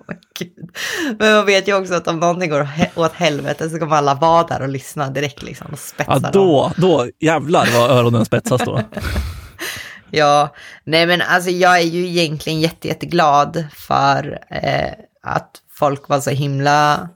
men 1.20 1.34
man 1.34 1.46
vet 1.46 1.68
ju 1.68 1.78
också 1.78 1.94
att 1.94 2.08
om 2.08 2.20
någonting 2.20 2.50
går 2.50 2.68
åt 2.96 3.14
helvete 3.14 3.70
så 3.70 3.80
kommer 3.80 3.96
alla 3.96 4.16
vara 4.16 4.44
där 4.44 4.62
och 4.62 4.70
lyssna 4.70 5.10
direkt 5.10 5.44
liksom 5.44 5.68
och 5.72 5.80
spetsa 5.80 6.20
ja, 6.24 6.30
då, 6.34 6.72
då 6.78 7.08
jävlar 7.20 7.70
vad 7.74 7.92
öronen 7.92 8.26
spetsas 8.26 8.62
då. 8.66 8.82
Ja, 10.16 10.56
nej 10.84 11.06
men 11.06 11.22
alltså 11.22 11.50
jag 11.50 11.78
är 11.78 11.86
ju 11.86 12.08
egentligen 12.08 12.62
jätte, 12.62 12.88
jätteglad 12.88 13.66
för 13.74 14.40
eh, 14.50 14.94
att 15.24 15.62
folk 15.70 16.10
var 16.10 16.20
så 16.20 16.30
himla 16.30 17.10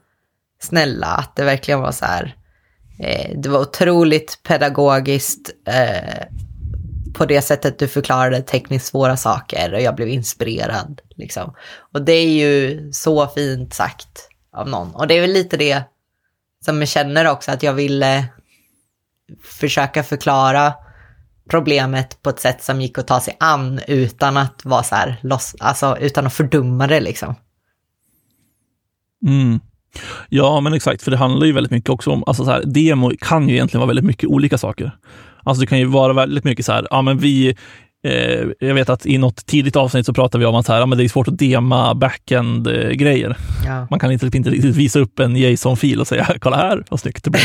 snälla, 0.60 1.06
att 1.06 1.36
det 1.36 1.44
verkligen 1.44 1.80
var 1.80 1.92
så 1.92 2.04
här. 2.04 2.36
Eh, 3.00 3.38
det 3.38 3.48
var 3.48 3.60
otroligt 3.60 4.42
pedagogiskt 4.42 5.50
eh, 5.66 6.24
på 7.14 7.26
det 7.26 7.42
sättet 7.42 7.78
du 7.78 7.88
förklarade 7.88 8.42
tekniskt 8.42 8.86
svåra 8.86 9.16
saker 9.16 9.74
och 9.74 9.80
jag 9.80 9.94
blev 9.94 10.08
inspirerad. 10.08 11.00
Liksom. 11.16 11.54
Och 11.92 12.02
det 12.02 12.12
är 12.12 12.30
ju 12.30 12.92
så 12.92 13.26
fint 13.26 13.74
sagt 13.74 14.28
av 14.52 14.68
någon. 14.68 14.94
Och 14.94 15.06
det 15.06 15.14
är 15.14 15.20
väl 15.20 15.32
lite 15.32 15.56
det 15.56 15.82
som 16.64 16.78
jag 16.78 16.88
känner 16.88 17.30
också 17.30 17.50
att 17.50 17.62
jag 17.62 17.72
ville 17.72 18.24
försöka 19.42 20.02
förklara 20.02 20.74
problemet 21.48 22.22
på 22.22 22.30
ett 22.30 22.40
sätt 22.40 22.62
som 22.62 22.80
gick 22.80 22.98
att 22.98 23.06
ta 23.06 23.20
sig 23.20 23.36
an 23.40 23.80
utan 23.88 24.36
att 24.36 24.64
vara 24.64 24.82
så 24.82 24.94
här, 24.94 25.16
loss, 25.22 25.56
alltså 25.60 25.96
utan 26.00 26.26
att 26.26 26.34
fördumma 26.34 26.86
det 26.86 27.00
liksom. 27.00 27.34
Mm. 29.26 29.60
Ja, 30.28 30.60
men 30.60 30.74
exakt, 30.74 31.02
för 31.02 31.10
det 31.10 31.16
handlar 31.16 31.46
ju 31.46 31.52
väldigt 31.52 31.70
mycket 31.70 31.90
också 31.90 32.10
om, 32.10 32.24
alltså 32.26 32.44
så 32.44 32.50
här, 32.50 32.62
demo 32.66 33.12
kan 33.20 33.48
ju 33.48 33.54
egentligen 33.54 33.80
vara 33.80 33.88
väldigt 33.88 34.04
mycket 34.04 34.28
olika 34.28 34.58
saker. 34.58 34.92
Alltså 35.42 35.60
det 35.60 35.66
kan 35.66 35.78
ju 35.78 35.84
vara 35.84 36.12
väldigt 36.12 36.44
mycket 36.44 36.66
så 36.66 36.72
här, 36.72 36.86
ja 36.90 37.02
men 37.02 37.18
vi, 37.18 37.56
eh, 38.04 38.46
jag 38.60 38.74
vet 38.74 38.88
att 38.88 39.06
i 39.06 39.18
något 39.18 39.46
tidigt 39.46 39.76
avsnitt 39.76 40.06
så 40.06 40.14
pratade 40.14 40.40
vi 40.40 40.46
om 40.46 40.54
att 40.54 40.66
så 40.66 40.72
här, 40.72 40.80
ja, 40.80 40.86
men 40.86 40.98
det 40.98 41.04
är 41.04 41.08
svårt 41.08 41.28
att 41.28 41.38
dema 41.38 41.94
backend-grejer. 41.94 43.36
Ja. 43.66 43.86
Man 43.90 43.98
kan 43.98 44.12
inte, 44.12 44.26
inte 44.36 44.50
riktigt 44.50 44.76
visa 44.76 44.98
upp 44.98 45.18
en 45.18 45.36
JSON-fil 45.36 46.00
och 46.00 46.06
säga, 46.06 46.28
kolla 46.40 46.56
här 46.56 46.84
vad 46.88 47.00
snyggt 47.00 47.24
det 47.24 47.30
blev. 47.30 47.42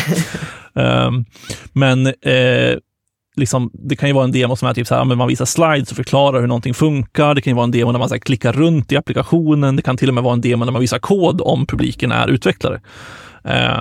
um, 0.73 1.25
men 1.73 2.07
eh, 2.07 2.77
liksom, 3.35 3.71
det 3.73 3.95
kan 3.95 4.09
ju 4.09 4.13
vara 4.15 4.23
en 4.23 4.31
demo 4.31 4.55
som 4.55 4.67
är 4.67 4.73
typ 4.73 4.87
så 4.87 4.95
här, 4.95 5.05
man 5.05 5.27
visar 5.27 5.45
slides 5.45 5.91
och 5.91 5.95
förklarar 5.95 6.41
hur 6.41 6.47
någonting 6.47 6.73
funkar. 6.73 7.35
Det 7.35 7.41
kan 7.41 7.51
ju 7.51 7.55
vara 7.55 7.63
en 7.63 7.71
demo 7.71 7.91
där 7.91 7.99
man 7.99 8.09
så 8.09 8.15
här, 8.15 8.19
klickar 8.19 8.53
runt 8.53 8.91
i 8.91 8.97
applikationen. 8.97 9.75
Det 9.75 9.81
kan 9.81 9.97
till 9.97 10.07
och 10.07 10.13
med 10.15 10.23
vara 10.23 10.33
en 10.33 10.41
demo 10.41 10.65
där 10.65 10.71
man 10.71 10.81
visar 10.81 10.99
kod 10.99 11.41
om 11.41 11.65
publiken 11.65 12.11
är 12.11 12.27
utvecklare. 12.27 12.81
Eh, 13.43 13.79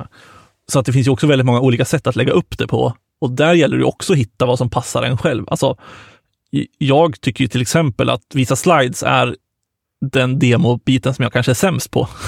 så 0.72 0.78
att 0.78 0.86
det 0.86 0.92
finns 0.92 1.06
ju 1.06 1.10
också 1.10 1.26
väldigt 1.26 1.46
många 1.46 1.60
olika 1.60 1.84
sätt 1.84 2.06
att 2.06 2.16
lägga 2.16 2.32
upp 2.32 2.58
det 2.58 2.66
på. 2.66 2.96
Och 3.20 3.30
där 3.30 3.54
gäller 3.54 3.78
det 3.78 3.84
också 3.84 4.12
att 4.12 4.18
hitta 4.18 4.46
vad 4.46 4.58
som 4.58 4.70
passar 4.70 5.02
en 5.02 5.18
själv. 5.18 5.44
Alltså, 5.48 5.76
jag 6.78 7.20
tycker 7.20 7.46
till 7.46 7.62
exempel 7.62 8.10
att 8.10 8.22
visa 8.34 8.56
slides 8.56 9.02
är 9.02 9.36
den 10.00 10.38
demobiten 10.38 11.14
som 11.14 11.22
jag 11.22 11.32
kanske 11.32 11.52
är 11.52 11.54
sämst 11.54 11.90
på. 11.90 12.08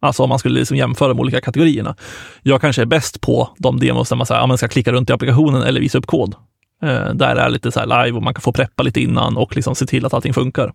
Alltså 0.00 0.22
om 0.22 0.28
man 0.28 0.38
skulle 0.38 0.58
liksom 0.58 0.76
jämföra 0.76 1.08
de 1.08 1.20
olika 1.20 1.40
kategorierna. 1.40 1.96
Jag 2.42 2.60
kanske 2.60 2.82
är 2.82 2.86
bäst 2.86 3.20
på 3.20 3.50
de 3.58 3.80
demos 3.80 4.08
där 4.08 4.16
man, 4.16 4.26
säger, 4.26 4.40
ja, 4.40 4.46
man 4.46 4.58
ska 4.58 4.68
klicka 4.68 4.92
runt 4.92 5.10
i 5.10 5.12
applikationen 5.12 5.62
eller 5.62 5.80
visa 5.80 5.98
upp 5.98 6.06
kod. 6.06 6.34
Eh, 6.82 7.14
där 7.14 7.36
är 7.36 7.50
lite 7.50 7.72
så 7.72 7.84
live 7.84 8.12
och 8.12 8.22
man 8.22 8.34
kan 8.34 8.42
få 8.42 8.52
preppa 8.52 8.82
lite 8.82 9.00
innan 9.00 9.36
och 9.36 9.56
liksom 9.56 9.74
se 9.74 9.86
till 9.86 10.06
att 10.06 10.14
allting 10.14 10.34
funkar. 10.34 10.72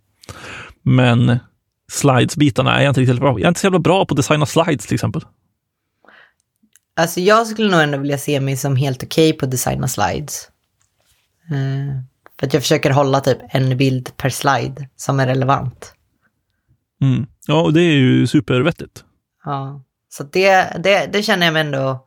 Men 0.81 1.39
slides-bitarna 1.91 2.77
är 2.77 2.83
jag 2.83 2.91
inte 2.91 3.01
riktigt 3.01 3.19
bra 3.19 3.33
på. 3.33 3.39
Jag 3.39 3.43
är 3.43 3.49
inte 3.49 3.59
så 3.59 3.65
jävla 3.65 3.79
bra 3.79 4.05
på 4.05 4.13
att 4.13 4.17
designa 4.17 4.45
slides 4.45 4.85
till 4.85 4.93
exempel. 4.93 5.21
Alltså 6.95 7.19
jag 7.19 7.47
skulle 7.47 7.71
nog 7.71 7.81
ändå 7.81 7.97
vilja 7.97 8.17
se 8.17 8.39
mig 8.39 8.57
som 8.57 8.75
helt 8.75 9.03
okej 9.03 9.29
okay 9.29 9.39
på 9.39 9.45
att 9.45 9.51
designa 9.51 9.87
slides. 9.87 10.49
Uh, 11.51 12.01
för 12.39 12.47
att 12.47 12.53
jag 12.53 12.63
försöker 12.63 12.89
hålla 12.89 13.19
typ 13.19 13.37
en 13.49 13.77
bild 13.77 14.17
per 14.17 14.29
slide 14.29 14.89
som 14.95 15.19
är 15.19 15.27
relevant. 15.27 15.93
Mm. 17.01 17.25
Ja, 17.47 17.61
och 17.61 17.73
det 17.73 17.81
är 17.81 17.93
ju 17.93 18.27
supervettigt. 18.27 19.03
Ja, 19.45 19.83
så 20.09 20.23
det, 20.23 20.81
det, 20.83 21.09
det 21.13 21.23
känner 21.23 21.45
jag 21.45 21.53
mig 21.53 21.61
ändå 21.61 22.05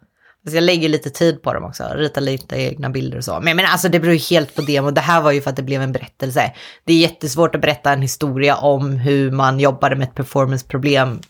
jag 0.54 0.62
lägger 0.62 0.88
lite 0.88 1.10
tid 1.10 1.42
på 1.42 1.52
dem 1.52 1.64
också, 1.64 1.84
ritar 1.94 2.20
lite 2.20 2.56
egna 2.56 2.90
bilder 2.90 3.18
och 3.18 3.24
så. 3.24 3.40
Men, 3.40 3.56
men 3.56 3.66
alltså 3.66 3.88
det 3.88 4.00
beror 4.00 4.14
ju 4.14 4.20
helt 4.20 4.54
på 4.54 4.62
det. 4.62 4.80
Och 4.80 4.94
det 4.94 5.00
här 5.00 5.20
var 5.22 5.32
ju 5.32 5.40
för 5.40 5.50
att 5.50 5.56
det 5.56 5.62
blev 5.62 5.82
en 5.82 5.92
berättelse. 5.92 6.52
Det 6.84 6.92
är 6.92 6.98
jättesvårt 6.98 7.54
att 7.54 7.60
berätta 7.60 7.92
en 7.92 8.02
historia 8.02 8.56
om 8.56 8.92
hur 8.92 9.30
man 9.30 9.60
jobbade 9.60 9.96
med 9.96 10.08
ett 10.08 10.14
performanceproblem 10.14 11.20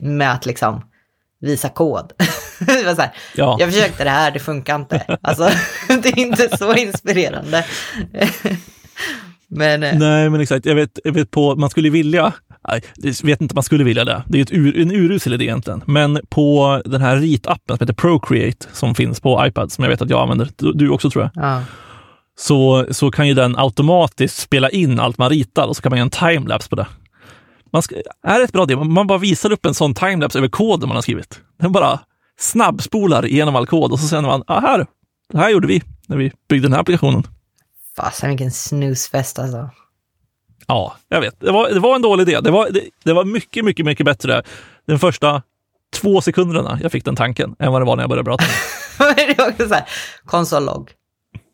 med 0.00 0.32
att 0.32 0.46
liksom 0.46 0.82
visa 1.40 1.68
kod. 1.68 2.12
här, 2.66 3.12
ja. 3.34 3.56
Jag 3.60 3.72
försökte 3.72 4.04
det 4.04 4.10
här, 4.10 4.30
det 4.30 4.38
funkar 4.38 4.76
inte. 4.76 5.18
Alltså, 5.22 5.50
det 6.02 6.08
är 6.08 6.18
inte 6.18 6.56
så 6.56 6.74
inspirerande. 6.74 7.64
Men, 9.50 9.82
eh, 9.82 9.98
Nej, 9.98 10.30
men 10.30 10.40
exakt. 10.40 10.66
Jag 10.66 10.74
vet, 10.74 10.98
jag 11.04 11.12
vet 11.12 11.30
på, 11.30 11.56
man 11.56 11.70
skulle 11.70 11.90
vilja, 11.90 12.32
nej, 12.68 12.82
jag 12.96 13.22
vet 13.22 13.40
inte 13.40 13.52
om 13.52 13.56
man 13.56 13.62
skulle 13.62 13.84
vilja 13.84 14.04
det. 14.04 14.22
Det 14.26 14.38
är 14.38 14.42
ett 14.42 14.52
ur, 14.52 14.80
en 14.80 14.90
urusel 14.90 15.32
idé 15.32 15.44
egentligen. 15.44 15.82
Men 15.86 16.20
på 16.28 16.82
den 16.84 17.00
här 17.00 17.16
ritappen 17.16 17.76
som 17.76 17.84
heter 17.86 17.94
Procreate 17.94 18.66
som 18.72 18.94
finns 18.94 19.20
på 19.20 19.46
iPad, 19.46 19.72
som 19.72 19.84
jag 19.84 19.90
vet 19.90 20.02
att 20.02 20.10
jag 20.10 20.22
använder, 20.22 20.48
du, 20.56 20.72
du 20.72 20.90
också 20.90 21.10
tror 21.10 21.30
jag, 21.34 21.44
ja. 21.44 21.62
så, 22.38 22.86
så 22.90 23.10
kan 23.10 23.28
ju 23.28 23.34
den 23.34 23.58
automatiskt 23.58 24.36
spela 24.36 24.70
in 24.70 25.00
allt 25.00 25.18
man 25.18 25.30
ritar 25.30 25.66
och 25.66 25.76
så 25.76 25.82
kan 25.82 25.90
man 25.90 25.98
göra 25.98 26.04
en 26.04 26.34
timelapse 26.34 26.68
på 26.68 26.76
det. 26.76 26.86
Man 27.72 27.82
ska, 27.82 27.94
är 28.26 28.40
ett 28.40 28.52
bra 28.52 28.62
idé? 28.62 28.76
Man 28.76 29.06
bara 29.06 29.18
visar 29.18 29.52
upp 29.52 29.66
en 29.66 29.74
sån 29.74 29.94
timelapse 29.94 30.38
över 30.38 30.48
koden 30.48 30.88
man 30.88 30.96
har 30.96 31.02
skrivit. 31.02 31.40
Den 31.60 31.72
bara 31.72 32.00
snabbspolar 32.38 33.26
igenom 33.26 33.56
all 33.56 33.66
kod 33.66 33.92
och 33.92 34.00
så 34.00 34.06
säger 34.08 34.22
man, 34.22 34.42
ah, 34.46 34.60
här, 34.60 34.86
det 35.32 35.38
här 35.38 35.50
gjorde 35.50 35.66
vi 35.66 35.82
när 36.06 36.16
vi 36.16 36.32
byggde 36.48 36.68
den 36.68 36.72
här 36.72 36.80
applikationen. 36.80 37.22
Fasen 37.96 38.28
vilken 38.28 38.50
snusfest 38.50 39.38
alltså. 39.38 39.70
Ja, 40.70 40.96
jag 41.08 41.20
vet. 41.20 41.40
Det 41.40 41.52
var, 41.52 41.68
det 41.68 41.80
var 41.80 41.94
en 41.94 42.02
dålig 42.02 42.28
idé. 42.28 42.40
Det 42.40 42.50
var, 42.50 42.70
det, 42.70 42.80
det 43.04 43.12
var 43.12 43.24
mycket, 43.24 43.64
mycket, 43.64 43.86
mycket 43.86 44.06
bättre 44.06 44.42
den 44.86 44.98
första 44.98 45.42
två 45.96 46.20
sekunderna 46.20 46.78
jag 46.82 46.92
fick 46.92 47.04
den 47.04 47.16
tanken 47.16 47.56
än 47.58 47.72
vad 47.72 47.80
det 47.80 47.86
var 47.86 47.96
när 47.96 48.02
jag 48.02 48.10
började 48.10 48.30
prata. 48.30 48.44
det 49.16 49.22
är 49.22 49.48
också 49.50 49.68
så 49.68 49.74
här, 49.74 49.84
konsollogg. 50.24 50.90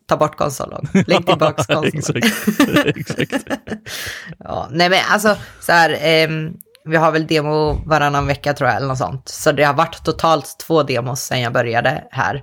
Ta 0.07 0.17
bort 0.17 0.37
konsollogg. 0.37 0.87
Lägg 1.07 1.25
tillbaka 1.25 1.63
konsollogg. 1.73 2.25
exakt. 2.25 3.19
exakt. 3.19 3.47
ja, 4.39 4.67
nej 4.71 4.89
men 4.89 4.99
alltså 5.09 5.35
så 5.61 5.71
här, 5.71 5.97
ehm, 6.01 6.53
vi 6.85 6.97
har 6.97 7.11
väl 7.11 7.27
demo 7.27 7.81
varannan 7.85 8.27
vecka 8.27 8.53
tror 8.53 8.69
jag 8.69 8.77
eller 8.77 8.87
något 8.87 8.97
sånt. 8.97 9.29
Så 9.29 9.51
det 9.51 9.63
har 9.63 9.73
varit 9.73 10.03
totalt 10.03 10.55
två 10.59 10.83
demos 10.83 11.21
sedan 11.21 11.41
jag 11.41 11.53
började 11.53 12.03
här. 12.11 12.35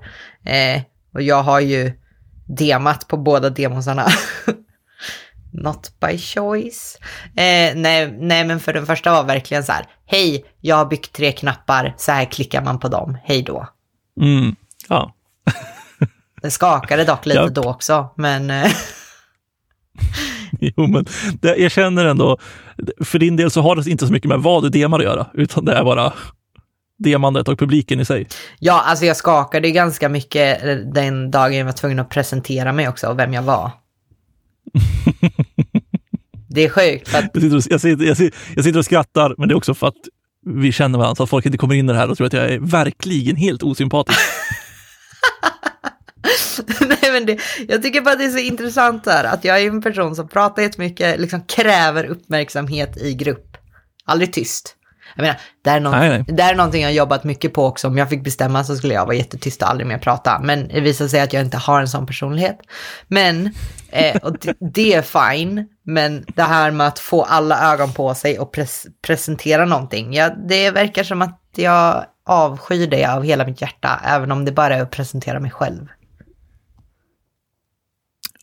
Eh, 0.45 0.83
och 1.15 1.23
jag 1.23 1.43
har 1.43 1.61
ju 1.61 1.93
demat 2.47 3.09
på 3.09 3.17
båda 3.17 3.51
demosarna. 3.51 4.07
Not 5.63 5.93
by 6.01 6.19
choice. 6.19 6.99
Eh, 7.37 7.77
nej, 7.77 8.17
nej, 8.19 8.45
men 8.45 8.61
för 8.61 8.73
den 8.73 8.87
första 8.87 9.13
var 9.13 9.25
verkligen 9.25 9.65
så 9.65 9.73
här. 9.73 9.87
Hej, 10.07 10.45
jag 10.61 10.77
har 10.77 10.87
byggt 10.87 11.13
tre 11.13 11.33
knappar. 11.33 11.95
Så 11.97 12.13
här 12.13 12.25
klickar 12.25 12.63
man 12.63 12.79
på 12.79 12.89
dem. 12.89 13.19
Hej 13.25 13.43
då. 13.43 13.69
Mm. 14.21 14.57
Ja. 14.89 15.15
Det 16.43 16.51
skakade 16.51 17.05
dock 17.05 17.27
lite 17.27 17.49
då 17.49 17.63
också, 17.63 18.09
men... 18.17 18.51
Eh, 18.51 18.73
Jo, 20.61 20.87
men 20.87 21.05
det, 21.41 21.57
jag 21.57 21.71
känner 21.71 22.05
ändå, 22.05 22.39
för 23.05 23.19
din 23.19 23.37
del 23.37 23.51
så 23.51 23.61
har 23.61 23.77
det 23.77 23.91
inte 23.91 24.07
så 24.07 24.13
mycket 24.13 24.29
med 24.29 24.41
vad 24.41 24.63
du 24.63 24.69
demar 24.69 24.99
att 24.99 25.05
göra, 25.05 25.27
utan 25.35 25.65
det 25.65 25.73
är 25.73 25.85
bara 25.85 26.13
demandet 26.99 27.49
och 27.49 27.59
publiken 27.59 28.01
i 28.01 28.05
sig. 28.05 28.29
ja, 28.59 28.83
alltså 28.87 29.05
jag 29.05 29.17
skakade 29.17 29.71
ganska 29.71 30.09
mycket 30.09 30.61
den 30.95 31.31
dagen 31.31 31.57
jag 31.57 31.65
var 31.65 31.73
tvungen 31.73 31.99
att 31.99 32.11
presentera 32.11 32.73
mig 32.73 32.89
också 32.89 33.07
och 33.07 33.19
vem 33.19 33.33
jag 33.33 33.43
var. 33.43 33.71
Det 36.55 36.65
är 36.65 36.69
sjukt 36.69 37.09
för 37.09 37.19
att 37.19 37.31
Jag 37.35 37.43
sitter, 37.43 37.57
och, 37.57 37.63
jag, 37.71 37.81
sitter, 37.81 38.05
jag, 38.05 38.17
sitter, 38.17 38.39
jag 38.55 38.65
sitter 38.65 38.79
och 38.79 38.85
skrattar, 38.85 39.35
men 39.39 39.49
det 39.49 39.53
är 39.53 39.57
också 39.57 39.75
för 39.75 39.87
att 39.87 40.09
vi 40.47 40.73
känner 40.73 40.99
varandra, 40.99 41.15
så 41.15 41.23
att 41.23 41.31
folk 41.31 41.47
inte 41.47 41.59
kommer 41.59 41.75
in 41.75 41.91
i 41.91 41.93
det 41.93 41.99
här 41.99 42.11
och 42.11 42.17
tror 42.17 42.27
att 42.27 42.33
jag 42.33 42.51
är 42.51 42.59
verkligen 42.59 43.37
helt 43.37 43.63
osympatisk. 43.63 44.19
Nej, 46.81 47.13
men 47.13 47.27
det, 47.27 47.41
jag 47.69 47.83
tycker 47.83 48.01
bara 48.01 48.15
det 48.15 48.25
är 48.25 48.31
så 48.31 48.39
intressant 48.39 49.05
där 49.05 49.25
att 49.25 49.45
jag 49.45 49.63
är 49.63 49.67
en 49.67 49.83
person 49.83 50.17
som 50.17 50.29
pratar 50.29 50.63
jättemycket, 50.63 51.21
liksom 51.21 51.43
kräver 51.43 52.05
uppmärksamhet 52.05 52.97
i 52.97 53.15
grupp. 53.15 53.57
Aldrig 54.05 54.33
tyst. 54.33 54.77
Jag 55.17 55.23
menar, 55.23 55.41
det 55.63 55.71
är, 55.71 55.81
någon, 55.81 55.93
Nej, 55.93 56.09
nej. 56.09 56.25
det 56.29 56.43
är 56.43 56.55
någonting 56.55 56.83
jag 56.83 56.93
jobbat 56.93 57.25
mycket 57.25 57.53
på 57.53 57.67
också. 57.67 57.89
Om 57.89 57.99
jag 57.99 58.09
fick 58.09 58.25
bestämma 58.25 58.65
så 58.65 58.77
skulle 58.77 58.95
jag 58.95 59.07
vara 59.07 59.17
jättetyst 59.17 59.63
och 59.63 59.71
aldrig 59.71 59.87
mer 59.87 59.99
prata. 59.99 60.41
Men 60.43 60.69
det 60.69 60.81
visar 60.81 61.09
sig 61.09 61.21
att 61.21 61.33
jag 61.33 61.43
inte 61.43 61.57
har 61.57 61.81
en 61.81 61.89
sån 61.89 62.07
personlighet. 62.07 62.59
Men, 63.09 63.55
eh, 63.91 64.17
och 64.17 64.39
det, 64.39 64.57
det 64.75 64.95
är 64.95 65.03
fine. 65.03 65.69
Men 65.83 66.25
det 66.35 66.43
här 66.43 66.71
med 66.71 66.87
att 66.87 66.99
få 66.99 67.23
alla 67.23 67.73
ögon 67.73 67.93
på 67.93 68.15
sig 68.15 68.39
och 68.39 68.53
pres, 68.53 68.87
presentera 69.07 69.65
någonting. 69.65 70.15
Ja, 70.15 70.31
det 70.49 70.71
verkar 70.71 71.05
som 71.05 71.23
att 71.23 71.41
jag 71.57 72.05
avskyr 72.27 72.87
det 72.87 73.05
av 73.05 73.23
hela 73.23 73.47
mitt 73.47 73.61
hjärta. 73.61 74.01
Även 74.05 74.33
om 74.33 74.45
det 74.45 74.53
bara 74.53 74.77
är 74.77 74.83
att 74.83 74.91
presentera 74.91 75.41
mig 75.41 75.51
själv. 75.51 75.87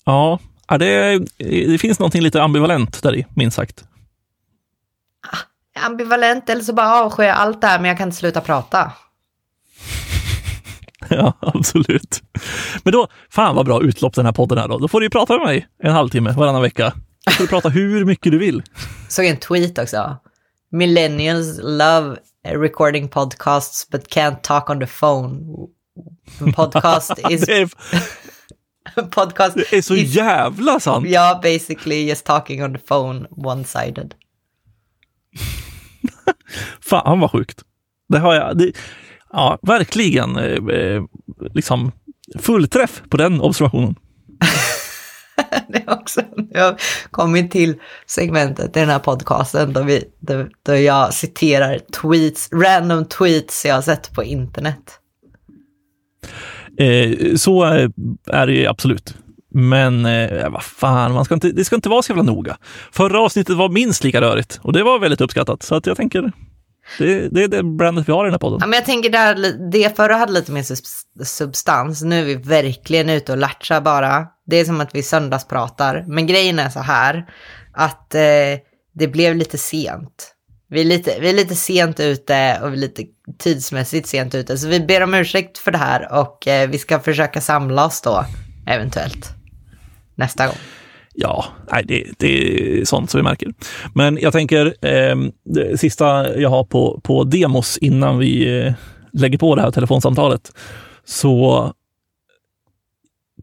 Ja, 0.06 0.40
ja, 0.68 0.78
det, 0.78 1.20
det 1.38 1.82
finns 1.82 2.00
någonting 2.00 2.22
lite 2.22 2.42
ambivalent 2.42 3.04
där 3.04 3.16
i, 3.16 3.26
minst 3.36 3.56
sagt. 3.56 3.84
Ambivalent 5.82 6.50
eller 6.50 6.64
så 6.64 6.74
bara 6.74 7.02
avskyr 7.04 7.24
jag 7.24 7.38
allt 7.38 7.62
det 7.62 7.68
här 7.68 7.80
men 7.80 7.88
jag 7.88 7.98
kan 7.98 8.08
inte 8.08 8.18
sluta 8.18 8.42
prata. 8.42 8.92
Ja, 11.10 11.34
absolut. 11.40 12.22
Men 12.84 12.94
då, 12.94 13.08
fan 13.30 13.56
vad 13.56 13.66
bra 13.66 13.82
utlopp 13.82 14.16
den 14.16 14.26
här 14.26 14.34
podden 14.34 14.58
är 14.58 14.68
då. 14.68 14.78
Då 14.78 14.88
får 14.88 15.00
du 15.00 15.06
ju 15.06 15.10
prata 15.10 15.38
med 15.38 15.46
mig 15.48 15.68
en 15.84 15.92
halvtimme 15.92 16.32
varannan 16.32 16.62
vecka. 16.62 16.94
Då 17.26 17.32
får 17.32 17.44
du 17.44 17.48
prata 17.48 17.70
hur 17.70 18.06
mycket 18.06 18.32
du 18.32 18.38
vill. 18.38 18.64
Såg 19.08 19.26
en 19.26 19.38
tweet 19.38 19.78
också. 19.80 20.18
Millennials 20.72 21.60
love 21.64 22.18
recording 22.48 23.08
podcasts 23.08 23.90
but 23.90 24.08
can't 24.08 24.42
talk 24.42 24.70
on 24.70 24.80
the 24.80 24.88
phone. 24.88 25.40
Podcast 26.56 27.20
is... 27.30 27.50
Är, 27.50 27.70
podcast 29.10 29.56
det 29.56 29.78
är 29.78 29.82
så 29.82 29.96
is, 29.96 30.16
jävla 30.16 30.80
sant. 30.80 31.10
Ja, 31.10 31.40
basically 31.44 32.08
just 32.08 32.26
talking 32.26 32.64
on 32.64 32.74
the 32.74 32.80
phone 32.80 33.28
one-sided. 33.30 34.14
Fan 36.82 37.20
vad 37.20 37.32
sjukt. 37.32 37.62
Det 38.10 38.20
har 38.20 38.36
jag. 38.36 38.58
Det, 38.58 38.72
ja, 39.32 39.60
verkligen 39.62 40.38
eh, 40.38 40.76
eh, 40.76 41.04
liksom 41.54 41.92
fullträff 42.40 43.02
på 43.10 43.18
den 43.18 43.42
observationen. 43.42 43.96
det 45.68 45.78
är 45.78 45.94
också, 45.94 46.22
jag 46.52 46.64
har 46.64 46.76
kommit 47.12 47.52
till 47.52 47.76
segmentet 48.06 48.78
i 48.78 48.80
den 48.80 48.90
här 48.90 49.00
podcasten 49.00 49.74
då, 49.74 49.84
vi, 49.84 50.04
då, 50.20 50.48
då 50.66 50.76
jag 50.76 51.14
citerar 51.14 51.80
tweets, 52.02 52.50
random 52.52 53.06
tweets 53.06 53.66
jag 53.66 53.76
har 53.76 53.82
sett 53.82 54.14
på 54.14 54.24
internet. 54.24 55.00
Eh, 56.78 57.36
så 57.36 57.66
eh, 57.66 57.90
är 58.28 58.48
det 58.48 58.54
ju 58.54 58.68
absolut. 58.68 59.16
Men 59.54 60.06
eh, 60.06 60.50
vad 60.50 60.64
fan, 60.64 61.14
man 61.14 61.26
ska 61.26 61.34
inte, 61.34 61.52
det 61.52 61.66
ska 61.66 61.76
inte 61.76 61.90
vara 61.90 62.02
så 62.02 62.12
jävla 62.12 62.24
noga. 62.24 62.58
Förra 62.92 63.22
avsnittet 63.22 63.56
var 63.56 63.70
minst 63.70 64.04
lika 64.04 64.22
rörigt 64.22 64.60
och 64.62 64.74
det 64.74 64.84
var 64.84 65.00
väldigt 65.00 65.22
uppskattat. 65.22 65.64
Så 65.64 65.76
att 65.76 65.86
jag 65.86 65.98
tänker, 65.98 66.32
det, 66.98 67.30
det 67.30 67.44
är 67.44 67.48
det 67.48 67.64
brandet 67.64 68.10
vi 68.10 68.14
har 68.14 68.26
i 68.26 68.28
den 68.28 68.34
här 68.34 68.40
podden. 68.40 68.60
Ja, 68.62 68.68
men 68.68 68.78
jag 68.78 68.86
tänker 68.86 69.10
där, 69.10 69.72
det 69.72 69.96
förra 69.96 70.16
hade 70.16 70.34
lite 70.34 70.52
mer 70.52 70.66
substans. 71.24 72.02
Nu 72.02 72.20
är 72.20 72.26
vi 72.26 72.36
verkligen 72.36 73.10
ute 73.10 73.32
och 73.32 73.38
latchar 73.38 73.82
bara. 73.82 74.28
Det 74.46 74.60
är 74.60 74.66
som 74.66 74.82
att 74.82 74.96
vi 74.96 75.04
söndagspratar. 75.04 76.06
Men 76.08 76.28
grejen 76.28 76.60
är 76.60 76.70
så 76.70 76.80
här, 76.80 77.26
att 77.74 78.16
eh, 78.16 78.22
det 78.94 79.08
blev 79.08 79.36
lite 79.36 79.58
sent. 79.58 80.36
Vi 80.70 80.82
är 80.82 80.86
lite, 80.86 81.18
vi 81.20 81.30
är 81.30 81.34
lite 81.34 81.56
sent 81.56 82.00
ute 82.00 82.60
och 82.64 82.70
vi 82.70 82.74
är 82.74 82.82
lite 82.82 83.04
tidsmässigt 83.40 84.08
sent 84.08 84.36
ute. 84.36 84.58
Så 84.58 84.68
vi 84.68 84.80
ber 84.80 85.04
om 85.04 85.14
ursäkt 85.14 85.58
för 85.58 85.72
det 85.72 85.78
här 85.78 86.14
och 86.20 86.48
eh, 86.48 86.70
vi 86.70 86.78
ska 86.78 87.00
försöka 87.00 87.42
samla 87.42 87.86
oss 87.86 88.02
då, 88.02 88.26
eventuellt. 88.68 89.41
Nästa 90.16 90.46
gång. 90.46 90.56
Ja, 91.14 91.46
nej, 91.72 91.84
det, 91.88 92.08
det 92.18 92.80
är 92.80 92.86
sånt 92.86 93.10
som 93.10 93.18
vi 93.18 93.24
märker. 93.24 93.54
Men 93.96 94.18
jag 94.22 94.34
tänker, 94.34 94.66
eh, 94.86 95.16
det 95.44 95.80
sista 95.80 96.38
jag 96.40 96.50
har 96.50 96.64
på, 96.64 97.02
på 97.04 97.24
demos 97.24 97.78
innan 97.78 98.18
vi 98.18 98.60
eh, 98.60 98.74
lägger 99.14 99.38
på 99.38 99.56
det 99.56 99.62
här 99.62 99.72
telefonsamtalet, 99.72 100.52
så 101.06 101.74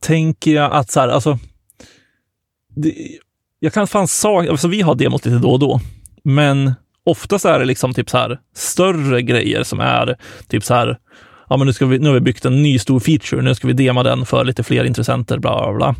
tänker 0.00 0.54
jag 0.54 0.72
att 0.72 0.90
så 0.90 1.00
här, 1.00 1.08
alltså, 1.08 1.38
det, 2.76 2.94
jag 3.58 3.72
kan 3.72 3.86
fan 3.86 4.08
sa, 4.08 4.40
alltså 4.48 4.68
vi 4.68 4.80
har 4.80 4.94
demos 4.94 5.24
lite 5.24 5.38
då 5.38 5.50
och 5.50 5.58
då, 5.58 5.80
men 6.24 6.74
oftast 7.04 7.44
är 7.44 7.58
det 7.58 7.64
liksom 7.64 7.94
typ 7.94 8.10
så 8.10 8.18
här 8.18 8.40
större 8.54 9.22
grejer 9.22 9.62
som 9.62 9.80
är 9.80 10.16
typ 10.48 10.64
så 10.64 10.74
här, 10.74 10.98
ja 11.50 11.56
men 11.56 11.66
nu, 11.66 11.72
ska 11.72 11.86
vi, 11.86 11.98
nu 11.98 12.06
har 12.08 12.14
vi 12.14 12.20
byggt 12.20 12.44
en 12.44 12.62
ny 12.62 12.78
stor 12.78 13.00
feature, 13.00 13.42
nu 13.42 13.54
ska 13.54 13.66
vi 13.66 13.72
dema 13.72 14.02
den 14.02 14.26
för 14.26 14.44
lite 14.44 14.62
fler 14.62 14.84
intressenter, 14.84 15.38
bla 15.38 15.62
bla 15.62 15.76
bla. 15.76 15.94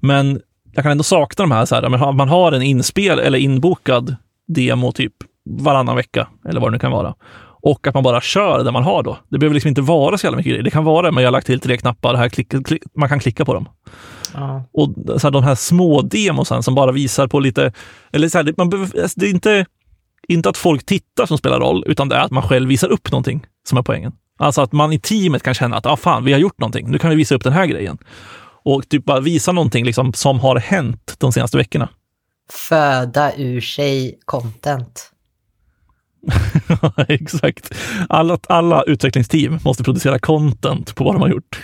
Men 0.00 0.40
jag 0.74 0.82
kan 0.84 0.92
ändå 0.92 1.04
sakna 1.04 1.42
de 1.42 1.50
här, 1.50 1.64
så 1.64 1.74
här 1.74 2.12
man, 2.12 2.28
har, 2.28 2.52
en 2.52 2.62
inspel 2.62 3.18
eller 3.18 3.38
inbokad 3.38 4.16
demo 4.48 4.92
typ 4.92 5.12
varannan 5.50 5.96
vecka, 5.96 6.28
eller 6.48 6.60
vad 6.60 6.70
det 6.70 6.72
nu 6.72 6.78
kan 6.78 6.92
vara. 6.92 7.14
Och 7.62 7.86
att 7.86 7.94
man 7.94 8.02
bara 8.02 8.20
kör 8.20 8.64
det 8.64 8.72
man 8.72 8.82
har 8.82 9.02
då. 9.02 9.18
Det 9.28 9.38
behöver 9.38 9.54
liksom 9.54 9.68
inte 9.68 9.80
vara 9.80 10.18
så 10.18 10.26
jävla 10.26 10.36
mycket 10.36 10.50
grejer. 10.50 10.62
Det 10.62 10.70
kan 10.70 10.84
vara, 10.84 11.10
men 11.10 11.22
jag 11.22 11.28
har 11.28 11.32
lagt 11.32 11.46
till 11.46 11.60
tre 11.60 11.76
knappar, 11.76 12.14
här 12.14 12.28
klick, 12.28 12.66
klick, 12.66 12.82
man 12.96 13.08
kan 13.08 13.20
klicka 13.20 13.44
på 13.44 13.54
dem. 13.54 13.68
Ja. 14.34 14.64
Och 14.72 14.94
så 15.20 15.26
här, 15.26 15.30
de 15.30 15.42
här 15.42 15.54
små 15.54 16.02
demosen 16.02 16.62
som 16.62 16.74
bara 16.74 16.92
visar 16.92 17.26
på 17.26 17.40
lite, 17.40 17.72
eller 18.12 18.28
så 18.28 18.38
här, 18.38 18.42
det, 18.42 18.56
man 18.56 18.70
behöver, 18.70 19.02
alltså, 19.02 19.20
det 19.20 19.26
är 19.26 19.30
inte, 19.30 19.66
inte 20.28 20.48
att 20.48 20.56
folk 20.56 20.86
tittar 20.86 21.26
som 21.26 21.38
spelar 21.38 21.60
roll, 21.60 21.84
utan 21.86 22.08
det 22.08 22.16
är 22.16 22.20
att 22.20 22.30
man 22.30 22.42
själv 22.42 22.68
visar 22.68 22.88
upp 22.88 23.10
någonting 23.10 23.46
som 23.68 23.78
är 23.78 23.82
poängen. 23.82 24.12
Alltså 24.38 24.62
att 24.62 24.72
man 24.72 24.92
i 24.92 24.98
teamet 24.98 25.42
kan 25.42 25.54
känna 25.54 25.76
att 25.76 25.86
ah, 25.86 25.96
fan, 25.96 26.24
vi 26.24 26.32
har 26.32 26.40
gjort 26.40 26.58
någonting, 26.58 26.90
nu 26.90 26.98
kan 26.98 27.10
vi 27.10 27.16
visa 27.16 27.34
upp 27.34 27.44
den 27.44 27.52
här 27.52 27.66
grejen. 27.66 27.98
Och 28.64 28.88
typ 28.88 29.04
bara 29.04 29.20
visa 29.20 29.52
någonting 29.52 29.84
liksom, 29.84 30.12
som 30.12 30.40
har 30.40 30.56
hänt 30.56 31.14
de 31.18 31.32
senaste 31.32 31.56
veckorna. 31.56 31.88
Föda 32.68 33.36
ur 33.36 33.60
sig 33.60 34.18
content. 34.24 35.10
Exakt. 37.08 37.74
Alla, 38.08 38.38
alla 38.48 38.82
utvecklingsteam 38.82 39.58
måste 39.64 39.84
producera 39.84 40.18
content 40.18 40.94
på 40.94 41.04
vad 41.04 41.14
de 41.14 41.22
har 41.22 41.28
gjort. 41.28 41.62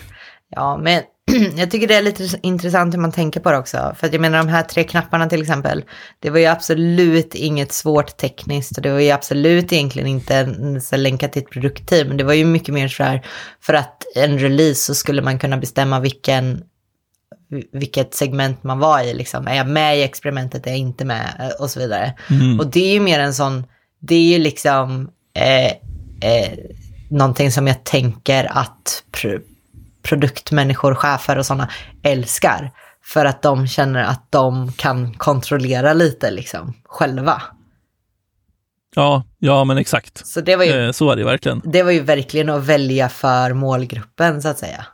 Ja, 0.50 0.76
men 0.76 1.02
jag 1.56 1.70
tycker 1.70 1.88
det 1.88 1.94
är 1.94 2.02
lite 2.02 2.28
intressant 2.42 2.94
hur 2.94 3.00
man 3.00 3.12
tänker 3.12 3.40
på 3.40 3.50
det 3.50 3.58
också. 3.58 3.94
För 3.98 4.08
jag 4.12 4.20
menar 4.20 4.38
de 4.38 4.48
här 4.48 4.62
tre 4.62 4.84
knapparna 4.84 5.28
till 5.28 5.42
exempel. 5.42 5.84
Det 6.20 6.30
var 6.30 6.38
ju 6.38 6.46
absolut 6.46 7.34
inget 7.34 7.72
svårt 7.72 8.16
tekniskt 8.16 8.76
och 8.76 8.82
det 8.82 8.92
var 8.92 9.00
ju 9.00 9.10
absolut 9.10 9.72
egentligen 9.72 10.08
inte 10.08 10.54
så 10.80 10.96
länkat 10.96 11.32
till 11.32 11.42
ett 11.42 11.50
produktteam. 11.50 12.16
Det 12.16 12.24
var 12.24 12.34
ju 12.34 12.44
mycket 12.44 12.74
mer 12.74 12.88
så 12.88 13.02
här 13.02 13.26
för 13.60 13.74
att 13.74 14.04
en 14.14 14.38
release 14.38 14.80
så 14.80 14.94
skulle 14.94 15.22
man 15.22 15.38
kunna 15.38 15.56
bestämma 15.56 16.00
vilken 16.00 16.62
vilket 17.72 18.14
segment 18.14 18.64
man 18.64 18.78
var 18.78 19.02
i. 19.02 19.14
Liksom. 19.14 19.46
Är 19.46 19.56
jag 19.56 19.68
med 19.68 19.98
i 19.98 20.02
experimentet, 20.02 20.66
är 20.66 20.70
jag 20.70 20.78
inte 20.78 21.04
med 21.04 21.52
och 21.58 21.70
så 21.70 21.80
vidare. 21.80 22.14
Mm. 22.30 22.60
Och 22.60 22.66
det 22.66 22.80
är 22.80 22.92
ju 22.92 23.00
mer 23.00 23.20
en 23.20 23.34
sån, 23.34 23.64
det 24.00 24.14
är 24.14 24.32
ju 24.32 24.38
liksom 24.38 25.10
eh, 25.34 25.66
eh, 26.30 26.58
någonting 27.10 27.52
som 27.52 27.66
jag 27.66 27.84
tänker 27.84 28.58
att 28.58 29.04
pr 29.12 29.40
produktmänniskor, 30.02 30.94
chefer 30.94 31.38
och 31.38 31.46
sådana 31.46 31.70
älskar. 32.02 32.70
För 33.04 33.24
att 33.24 33.42
de 33.42 33.66
känner 33.66 34.04
att 34.04 34.26
de 34.30 34.72
kan 34.72 35.14
kontrollera 35.14 35.92
lite 35.92 36.30
liksom 36.30 36.74
själva. 36.84 37.42
Ja, 38.94 39.24
ja 39.38 39.64
men 39.64 39.78
exakt. 39.78 40.26
Så, 40.26 40.40
det 40.40 40.56
var 40.56 40.64
ju, 40.64 40.86
eh, 40.86 40.92
så 40.92 41.10
är 41.10 41.16
det 41.16 41.24
verkligen. 41.24 41.62
Det 41.64 41.82
var 41.82 41.90
ju 41.90 42.00
verkligen 42.00 42.48
att 42.48 42.64
välja 42.64 43.08
för 43.08 43.54
målgruppen 43.54 44.42
så 44.42 44.48
att 44.48 44.58
säga. 44.58 44.86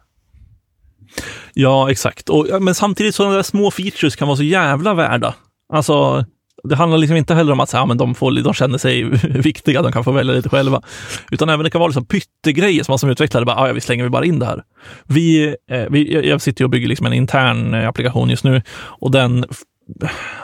Ja, 1.52 1.90
exakt. 1.90 2.28
Och, 2.28 2.62
men 2.62 2.74
samtidigt 2.74 3.14
sådana 3.14 3.34
där 3.34 3.42
små 3.42 3.70
features 3.70 4.16
kan 4.16 4.28
vara 4.28 4.36
så 4.36 4.42
jävla 4.42 4.94
värda. 4.94 5.34
Alltså, 5.72 6.24
det 6.68 6.76
handlar 6.76 6.98
liksom 6.98 7.16
inte 7.16 7.34
heller 7.34 7.52
om 7.52 7.60
att 7.60 7.72
ja, 7.72 7.86
men 7.86 7.96
de, 7.96 8.14
får, 8.14 8.42
de 8.42 8.54
känner 8.54 8.78
sig 8.78 9.04
viktiga, 9.24 9.82
de 9.82 9.92
kan 9.92 10.04
få 10.04 10.12
välja 10.12 10.34
lite 10.34 10.48
själva. 10.48 10.82
Utan 11.30 11.48
även 11.48 11.64
det 11.64 11.70
kan 11.70 11.78
vara 11.78 11.88
liksom 11.88 12.06
pyttegrejer 12.06 12.84
som 12.84 12.92
man 12.92 12.98
som 12.98 13.10
utvecklare 13.10 13.44
bara, 13.44 13.56
ah, 13.56 13.66
ja, 13.66 13.72
vi 13.72 13.80
slänger 13.80 14.04
vi 14.04 14.10
bara 14.10 14.24
in 14.24 14.38
det 14.38 14.46
här. 14.46 14.62
Vi, 15.04 15.56
eh, 15.70 15.84
vi, 15.90 16.28
jag 16.28 16.40
sitter 16.40 16.64
och 16.64 16.70
bygger 16.70 16.88
liksom 16.88 17.06
en 17.06 17.12
intern 17.12 17.74
eh, 17.74 17.88
applikation 17.88 18.30
just 18.30 18.44
nu 18.44 18.62
och 18.76 19.10
den, 19.10 19.44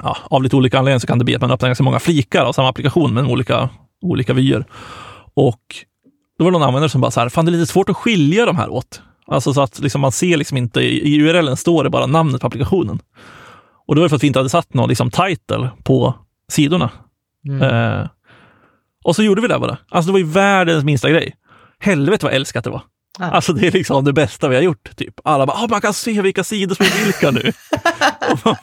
ja, 0.02 0.16
av 0.24 0.42
lite 0.42 0.56
olika 0.56 0.78
anledningar 0.78 0.98
så 0.98 1.06
kan 1.06 1.18
det 1.18 1.24
bli 1.24 1.34
att 1.34 1.40
man 1.40 1.50
öppnar 1.50 1.68
ganska 1.68 1.84
många 1.84 2.00
flikar 2.00 2.44
av 2.44 2.52
samma 2.52 2.68
applikation 2.68 3.14
med 3.14 3.24
olika, 3.24 3.68
olika 4.02 4.32
vyer. 4.32 4.64
Och 5.34 5.60
då 6.38 6.44
var 6.44 6.50
det 6.50 6.58
någon 6.58 6.68
användare 6.68 6.90
som 6.90 7.00
bara 7.00 7.10
så 7.10 7.20
här, 7.20 7.28
fan 7.28 7.44
det 7.44 7.50
är 7.50 7.52
lite 7.52 7.72
svårt 7.72 7.88
att 7.88 7.96
skilja 7.96 8.46
de 8.46 8.56
här 8.56 8.68
åt. 8.68 9.02
Alltså 9.26 9.54
så 9.54 9.62
att 9.62 9.78
liksom 9.78 10.00
man 10.00 10.12
ser 10.12 10.36
liksom 10.36 10.56
inte, 10.56 10.80
i 10.80 11.20
URLen 11.20 11.56
står 11.56 11.84
det 11.84 11.90
bara 11.90 12.06
namnet 12.06 12.40
på 12.40 12.46
applikationen. 12.46 12.98
Och 13.92 13.96
det 13.96 14.00
var 14.00 14.08
för 14.08 14.16
att 14.16 14.22
vi 14.22 14.26
inte 14.26 14.38
hade 14.38 14.48
satt 14.48 14.74
någon 14.74 14.88
liksom, 14.88 15.10
title 15.10 15.70
på 15.82 16.14
sidorna. 16.48 16.90
Mm. 17.48 17.62
Eh, 17.62 18.08
och 19.04 19.16
så 19.16 19.22
gjorde 19.22 19.40
vi 19.40 19.48
det 19.48 19.58
bara. 19.58 19.78
Alltså 19.88 20.08
det 20.08 20.12
var 20.12 20.18
ju 20.18 20.24
världens 20.24 20.84
minsta 20.84 21.10
grej. 21.10 21.34
Helvete 21.78 22.26
vad 22.26 22.34
älskat 22.34 22.64
det 22.64 22.70
var. 22.70 22.82
Ah. 23.18 23.30
Alltså 23.30 23.52
det 23.52 23.66
är 23.66 23.72
liksom 23.72 24.04
det 24.04 24.12
bästa 24.12 24.48
vi 24.48 24.54
har 24.54 24.62
gjort. 24.62 24.96
Typ. 24.96 25.14
Alla 25.24 25.46
bara, 25.46 25.56
ah, 25.56 25.66
man 25.70 25.80
kan 25.80 25.94
se 25.94 26.22
vilka 26.22 26.44
sidor 26.44 26.74
som 26.74 26.86
är 26.86 27.04
vilka 27.04 27.30
nu. 27.30 27.52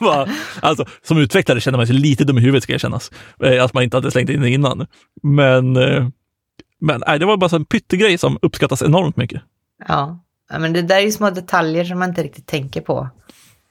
bara, 0.00 0.28
alltså, 0.60 0.84
som 1.02 1.18
utvecklare 1.18 1.60
känner 1.60 1.78
man 1.78 1.86
sig 1.86 1.96
lite 1.96 2.24
dum 2.24 2.38
i 2.38 2.40
huvudet 2.40 2.62
ska 2.62 2.72
erkännas. 2.72 3.10
Eh, 3.44 3.64
att 3.64 3.74
man 3.74 3.82
inte 3.82 3.96
hade 3.96 4.10
slängt 4.10 4.30
in 4.30 4.42
det 4.42 4.50
innan. 4.50 4.86
Men, 5.22 5.76
eh, 5.76 6.08
men 6.80 7.02
nej, 7.06 7.18
det 7.18 7.26
var 7.26 7.36
bara 7.36 7.56
en 7.56 7.64
pyttegrej 7.64 8.18
som 8.18 8.38
uppskattas 8.42 8.82
enormt 8.82 9.16
mycket. 9.16 9.42
Ja. 9.88 10.24
ja, 10.50 10.58
men 10.58 10.72
det 10.72 10.82
där 10.82 10.96
är 10.96 11.00
ju 11.00 11.12
små 11.12 11.30
detaljer 11.30 11.84
som 11.84 11.98
man 11.98 12.08
inte 12.08 12.22
riktigt 12.22 12.46
tänker 12.46 12.80
på. 12.80 13.08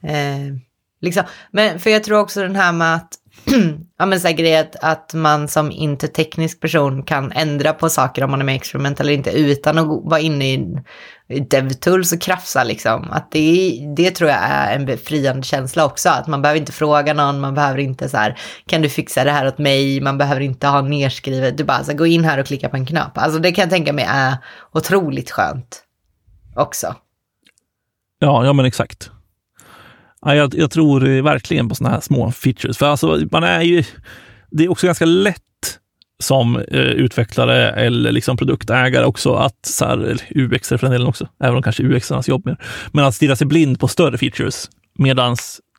Eh, 0.04 0.69
Liksom. 1.02 1.24
Men 1.52 1.80
för 1.80 1.90
jag 1.90 2.04
tror 2.04 2.20
också 2.20 2.42
den 2.42 2.56
här 2.56 2.72
med 2.72 2.96
att, 2.96 3.10
ja 3.98 4.06
men 4.06 4.20
så 4.20 4.28
här 4.28 4.62
att, 4.62 4.76
att 4.76 5.14
man 5.14 5.48
som 5.48 5.72
inte 5.72 6.08
teknisk 6.08 6.60
person 6.60 7.04
kan 7.04 7.32
ändra 7.32 7.74
på 7.74 7.90
saker 7.90 8.24
om 8.24 8.32
man 8.32 8.42
är 8.42 8.46
med 8.46 8.56
i 8.56 8.58
experiment 8.58 9.00
eller 9.00 9.14
inte 9.14 9.32
utan 9.32 9.78
att 9.78 9.88
vara 9.88 10.20
inne 10.20 10.54
i, 10.54 10.78
i 11.30 11.40
DevTools 11.40 12.14
och 12.14 12.22
krafsa 12.22 12.64
liksom. 12.64 13.12
Att 13.12 13.32
det, 13.32 13.80
det 13.98 14.12
tror 14.12 14.30
jag 14.30 14.40
är 14.42 14.76
en 14.76 14.86
befriande 14.86 15.44
känsla 15.44 15.86
också. 15.86 16.10
Att 16.10 16.28
man 16.28 16.42
behöver 16.42 16.60
inte 16.60 16.72
fråga 16.72 17.14
någon, 17.14 17.40
man 17.40 17.56
behöver 17.56 17.80
inte 17.80 18.10
så 18.10 18.18
här, 18.18 18.40
kan 18.66 18.82
du 18.82 18.90
fixa 18.90 19.24
det 19.24 19.32
här 19.32 19.48
åt 19.48 19.58
mig? 19.58 20.02
Man 20.02 20.18
behöver 20.18 20.42
inte 20.42 20.68
ha 20.68 20.82
nerskrivet, 20.82 21.58
du 21.58 21.64
bara 21.64 21.84
så 21.84 21.92
här, 21.92 21.98
gå 21.98 22.06
in 22.06 22.24
här 22.24 22.38
och 22.38 22.46
klicka 22.46 22.70
på 22.70 22.78
en 22.78 22.86
knapp. 22.86 23.18
Alltså 23.18 23.40
det 23.40 23.52
kan 23.52 23.62
jag 23.62 23.70
tänka 23.70 23.94
mig 23.94 24.06
är 24.10 24.38
otroligt 24.74 25.32
skönt 25.32 25.84
också. 26.56 26.96
Ja, 28.20 28.46
ja 28.46 28.54
men 28.54 28.66
exakt. 28.66 29.12
Ja, 30.26 30.36
jag, 30.36 30.56
jag 30.56 30.72
tror 30.72 31.08
eh, 31.08 31.24
verkligen 31.24 31.70
på 31.70 31.76
sådana 31.76 31.96
här 31.96 32.02
små 32.02 32.32
features. 32.32 32.78
För 32.78 32.86
alltså, 32.86 33.20
man 33.32 33.44
är 33.44 33.62
ju, 33.62 33.84
det 34.52 34.64
är 34.64 34.72
också 34.72 34.86
ganska 34.86 35.06
lätt 35.06 35.42
som 36.24 36.56
eh, 36.56 36.80
utvecklare 36.80 37.70
eller 37.72 38.12
liksom 38.12 38.38
produktägare 38.38 39.06
också 39.06 39.34
att, 39.34 39.66
så 39.66 39.86
här, 39.86 40.18
UX 40.30 40.70
för 40.70 40.78
den 40.78 40.92
delen 40.92 41.08
också, 41.08 41.28
även 41.44 41.56
om 41.56 41.64
kanske 41.64 41.84
UX 41.84 42.12
är 42.12 42.16
hans 42.16 42.28
jobb 42.28 42.46
mer, 42.46 42.58
men 42.92 43.06
att 43.06 43.16
stirra 43.16 43.36
sig 43.36 43.48
blind 43.48 43.80
på 43.80 43.88
större 43.88 44.18
features 44.18 44.70
medan 44.98 45.36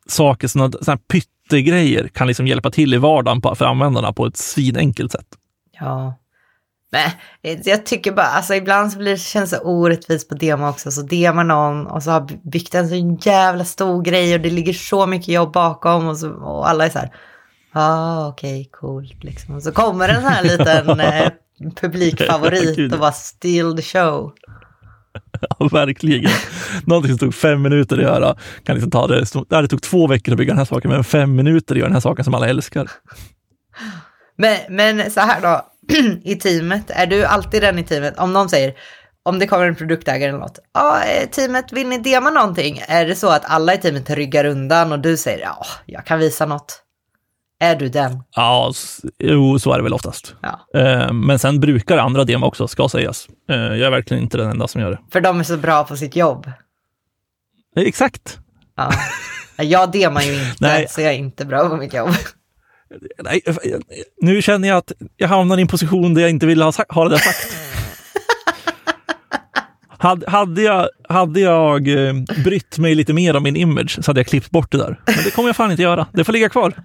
saker, 0.09 0.49
sådana, 0.49 0.73
sådana 0.73 1.01
pyttegrejer 1.13 2.09
kan 2.09 2.27
liksom 2.27 2.47
hjälpa 2.47 2.71
till 2.71 2.95
i 2.95 2.97
vardagen 2.97 3.41
på, 3.41 3.55
för 3.55 3.65
användarna 3.65 4.13
på 4.13 4.27
ett 4.27 4.37
svinenkelt 4.37 5.13
sätt. 5.13 5.27
Ja, 5.81 6.20
Nej, 6.93 7.17
jag 7.65 7.87
tycker 7.87 8.13
bara, 8.13 8.27
alltså 8.27 8.55
ibland 8.55 8.93
så 8.93 8.99
blir 8.99 9.17
känns 9.17 9.51
det 9.51 9.59
orättvist 9.59 10.29
på 10.29 10.35
demo 10.35 10.69
också. 10.69 10.91
Så 10.91 11.03
demar 11.03 11.45
någon 11.45 11.87
och 11.87 12.03
så 12.03 12.11
har 12.11 12.51
byggt 12.51 12.75
en 12.75 12.89
så 12.89 13.29
jävla 13.29 13.65
stor 13.65 14.03
grej 14.03 14.35
och 14.35 14.41
det 14.41 14.51
ligger 14.51 14.73
så 14.73 15.07
mycket 15.07 15.29
jobb 15.29 15.53
bakom 15.53 16.09
och, 16.09 16.19
så, 16.19 16.31
och 16.31 16.69
alla 16.69 16.87
är 16.87 16.91
så 16.91 16.99
här, 16.99 17.11
ja 17.75 17.81
ah, 17.81 18.29
okej, 18.29 18.61
okay, 18.61 18.71
coolt 18.71 19.25
liksom. 19.25 19.55
Och 19.55 19.63
så 19.63 19.73
kommer 19.73 20.09
en 20.09 20.21
sån 20.21 20.31
här 20.31 20.43
liten 20.43 21.01
eh, 21.01 21.31
publikfavorit 21.81 22.93
och 22.93 22.99
bara 22.99 23.13
steal 23.13 23.77
the 23.77 23.83
show. 23.83 24.33
Ja, 25.59 25.69
verkligen. 25.73 26.31
Någonting 26.85 27.11
som 27.11 27.19
tog 27.19 27.35
fem 27.35 27.63
minuter 27.63 27.97
att 27.97 28.03
göra 28.03 28.37
kan 28.65 28.75
liksom 28.75 28.91
ta 28.91 29.07
det. 29.07 29.25
Det 29.49 29.69
tog 29.69 29.83
två 29.83 30.07
veckor 30.07 30.33
att 30.33 30.39
bygga 30.39 30.51
den 30.51 30.59
här 30.59 30.65
saken, 30.65 30.91
men 30.91 31.05
fem 31.05 31.37
minuter 31.37 31.75
att 31.75 31.79
göra 31.79 31.89
den 31.89 31.95
här 31.95 32.01
saken 32.01 32.25
som 32.25 32.35
alla 32.35 32.49
älskar. 32.49 32.91
Men, 34.37 34.57
men 34.69 35.11
så 35.11 35.21
här 35.21 35.41
då, 35.41 35.70
i 36.25 36.37
teamet, 36.37 36.91
är 36.91 37.07
du 37.07 37.25
alltid 37.25 37.63
den 37.63 37.79
i 37.79 37.85
teamet? 37.85 38.19
Om 38.19 38.33
någon 38.33 38.49
säger, 38.49 38.75
om 39.23 39.39
det 39.39 39.47
kommer 39.47 39.67
en 39.67 39.77
produktägare 39.77 40.29
eller 40.29 40.39
något, 40.39 40.59
ja, 40.75 41.03
eh, 41.05 41.29
teamet, 41.29 41.73
vill 41.73 41.89
ni 41.89 41.99
dema 41.99 42.31
någonting? 42.31 42.83
Är 42.89 43.07
det 43.07 43.15
så 43.15 43.29
att 43.29 43.43
alla 43.45 43.75
i 43.75 43.79
teamet 43.79 44.11
ryggar 44.11 44.45
undan 44.45 44.93
och 44.93 44.99
du 44.99 45.17
säger, 45.17 45.39
ja, 45.39 45.67
jag 45.87 46.07
kan 46.07 46.19
visa 46.19 46.47
något? 46.47 46.83
Är 47.63 47.77
du 47.77 47.89
den? 47.89 48.23
Ja, 48.37 48.73
jo, 49.19 49.59
så 49.59 49.73
är 49.73 49.77
det 49.77 49.83
väl 49.83 49.95
oftast. 49.95 50.35
Ja. 50.41 50.81
Eh, 50.81 51.13
men 51.13 51.39
sen 51.39 51.61
brukar 51.61 51.99
andra 51.99 52.25
dema 52.25 52.47
också, 52.47 52.69
ska 52.69 52.89
sägas. 52.89 53.29
Eh, 53.51 53.57
jag 53.57 53.81
är 53.81 53.91
verkligen 53.91 54.23
inte 54.23 54.37
den 54.37 54.51
enda 54.51 54.69
som 54.69 54.81
gör 54.81 54.91
det. 54.91 54.99
För 55.13 55.21
de 55.21 55.41
är 55.41 55.45
så 55.45 55.57
bra 55.57 55.85
på 55.85 55.97
sitt 55.97 56.17
jobb? 56.17 56.51
Exakt. 57.77 58.39
Ja. 58.77 58.93
Jag 59.57 59.93
demar 59.93 60.23
ju 60.23 60.33
inte, 60.51 60.55
Nej. 60.59 60.87
så 60.89 61.01
jag 61.01 61.13
är 61.13 61.19
inte 61.19 61.45
bra 61.45 61.69
på 61.69 61.77
mitt 61.77 61.95
jobb. 61.95 62.11
Nej, 63.23 63.43
nu 64.21 64.43
känner 64.43 64.69
jag 64.69 64.77
att 64.77 64.93
jag 65.17 65.29
hamnar 65.29 65.59
i 65.59 65.63
en 65.63 65.69
position 65.69 66.15
där 66.15 66.23
jag 66.23 66.31
inte 66.31 66.47
vill 66.47 66.63
ha, 66.63 66.73
ha 66.89 67.05
det 67.05 67.11
där 67.11 67.19
sagt. 67.19 67.57
Hade, 69.99 70.31
hade, 70.31 70.63
jag, 70.63 70.89
hade 71.09 71.41
jag 71.41 71.89
eh, 71.89 72.15
brytt 72.45 72.79
mig 72.79 72.95
lite 72.95 73.13
mer 73.13 73.37
om 73.37 73.43
min 73.43 73.57
image 73.57 73.99
så 74.05 74.11
hade 74.11 74.21
jag 74.21 74.27
klippt 74.27 74.51
bort 74.51 74.73
det 74.73 74.79
där. 74.79 75.01
Men 75.07 75.25
det 75.25 75.31
kommer 75.31 75.49
jag 75.49 75.57
fan 75.57 75.71
inte 75.71 75.83
göra. 75.83 76.07
Det 76.13 76.25
får 76.25 76.33
ligga 76.33 76.49
kvar. 76.49 76.75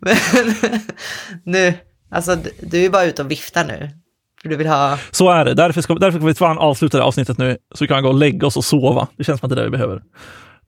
Men, 0.00 0.16
nu, 1.44 1.74
alltså 2.10 2.36
du 2.60 2.84
är 2.84 2.90
bara 2.90 3.04
ute 3.04 3.22
och 3.22 3.30
viftar 3.30 3.64
nu. 3.64 3.90
För 4.42 4.48
du 4.48 4.56
vill 4.56 4.66
ha... 4.66 4.98
Så 5.10 5.30
är 5.30 5.44
det. 5.44 5.54
Därför 5.54 5.80
ska, 5.80 5.94
därför 5.94 6.18
ska 6.18 6.26
vi 6.26 6.34
fan 6.34 6.58
avsluta 6.58 6.98
det 6.98 7.04
avsnittet 7.04 7.38
nu 7.38 7.58
så 7.74 7.84
vi 7.84 7.88
kan 7.88 8.02
gå 8.02 8.08
och 8.08 8.14
lägga 8.14 8.46
oss 8.46 8.56
och 8.56 8.64
sova. 8.64 9.08
Det 9.16 9.24
känns 9.24 9.40
som 9.40 9.46
att 9.46 9.56
det 9.56 9.60
är 9.60 9.64
det 9.64 9.70
vi 9.70 9.76
behöver. 9.76 10.02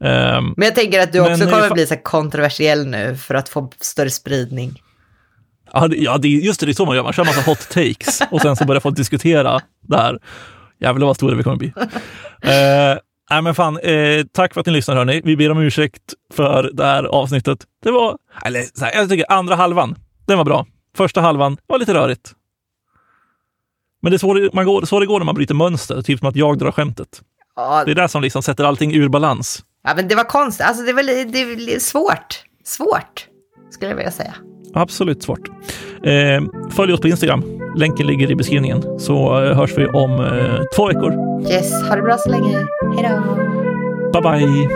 Um, 0.01 0.55
men 0.57 0.67
jag 0.67 0.75
tänker 0.75 1.01
att 1.01 1.13
du 1.13 1.21
också 1.21 1.45
kommer 1.45 1.67
att 1.67 1.73
bli 1.73 1.87
så 1.87 1.97
kontroversiell 1.97 2.87
nu 2.87 3.17
för 3.17 3.35
att 3.35 3.49
få 3.49 3.71
större 3.81 4.11
spridning. 4.11 4.83
Ja, 5.73 5.89
det, 5.89 5.97
ja 5.97 6.19
det, 6.19 6.29
just 6.29 6.61
det, 6.61 6.67
det 6.67 6.73
är 6.73 6.75
så 6.75 6.87
man 6.87 6.97
gör. 6.97 7.03
Man 7.03 7.13
kör 7.13 7.25
massa 7.25 7.51
hot 7.51 7.69
takes 7.71 8.23
och 8.31 8.41
sen 8.41 8.57
så 8.57 8.65
börjar 8.65 8.81
folk 8.81 8.97
diskutera 8.97 9.61
det 9.81 9.97
här. 9.97 10.19
Jävlar 10.81 11.07
vad 11.07 11.17
stora 11.17 11.35
vi 11.35 11.43
kommer 11.43 11.57
bli. 11.57 11.69
uh, 11.69 12.99
nej 13.31 13.43
men 13.43 13.55
fan, 13.55 13.79
eh, 13.79 14.25
tack 14.33 14.55
för 14.55 14.61
att 14.61 14.67
ni 14.67 14.73
lyssnar 14.73 14.97
hörni. 14.97 15.21
Vi 15.25 15.37
ber 15.37 15.51
om 15.51 15.59
ursäkt 15.59 16.03
för 16.35 16.71
det 16.73 16.85
här 16.85 17.05
avsnittet. 17.05 17.65
Det 17.83 17.91
var, 17.91 18.19
eller 18.45 18.63
så 18.75 18.85
här, 18.85 18.95
jag 18.95 19.09
tycker 19.09 19.33
andra 19.33 19.55
halvan, 19.55 19.97
den 20.27 20.39
var 20.39 20.45
bra. 20.45 20.67
Första 20.97 21.21
halvan 21.21 21.57
var 21.67 21.79
lite 21.79 21.95
rörigt. 21.95 22.33
Men 24.03 24.11
det 24.11 24.17
är 24.17 24.19
så 24.19 24.35
det, 24.35 24.51
man 24.53 24.65
går, 24.65 24.85
så 24.85 25.01
det 25.01 25.07
går 25.07 25.19
när 25.19 25.27
man 25.27 25.35
bryter 25.35 25.55
mönster, 25.55 26.03
typ 26.03 26.19
som 26.19 26.29
att 26.29 26.37
jag 26.37 26.59
drar 26.59 26.73
skämtet. 26.73 27.23
Ja. 27.57 27.83
Det 27.85 27.91
är 27.91 27.95
det 27.95 28.09
som 28.09 28.23
liksom 28.23 28.43
sätter 28.43 28.65
allting 28.65 28.95
ur 28.95 29.09
balans. 29.09 29.65
Ja, 29.85 29.93
men 29.97 30.09
det 30.09 30.15
var 30.15 30.25
konstigt. 30.25 30.67
Alltså, 30.67 30.83
det, 30.83 30.93
var, 30.93 31.03
det 31.03 31.75
är 31.75 31.79
svårt. 31.79 32.43
Svårt, 32.65 33.27
skulle 33.71 33.91
jag 33.91 33.97
vilja 33.97 34.11
säga. 34.11 34.35
Absolut 34.75 35.23
svårt. 35.23 35.49
Eh, 36.03 36.43
följ 36.71 36.93
oss 36.93 37.01
på 37.01 37.09
Instagram. 37.09 37.45
Länken 37.77 38.07
ligger 38.07 38.31
i 38.31 38.35
beskrivningen. 38.35 38.99
Så 38.99 39.45
eh, 39.45 39.57
hörs 39.57 39.79
vi 39.79 39.87
om 39.87 40.11
eh, 40.11 40.63
två 40.77 40.87
veckor. 40.87 41.13
Yes, 41.51 41.89
ha 41.89 41.97
det 41.97 42.03
bra 42.03 42.19
så 42.19 42.31
länge. 42.31 42.59
Hej 42.97 43.11
då. 44.13 44.21
Bye, 44.21 44.47
bye. 44.47 44.69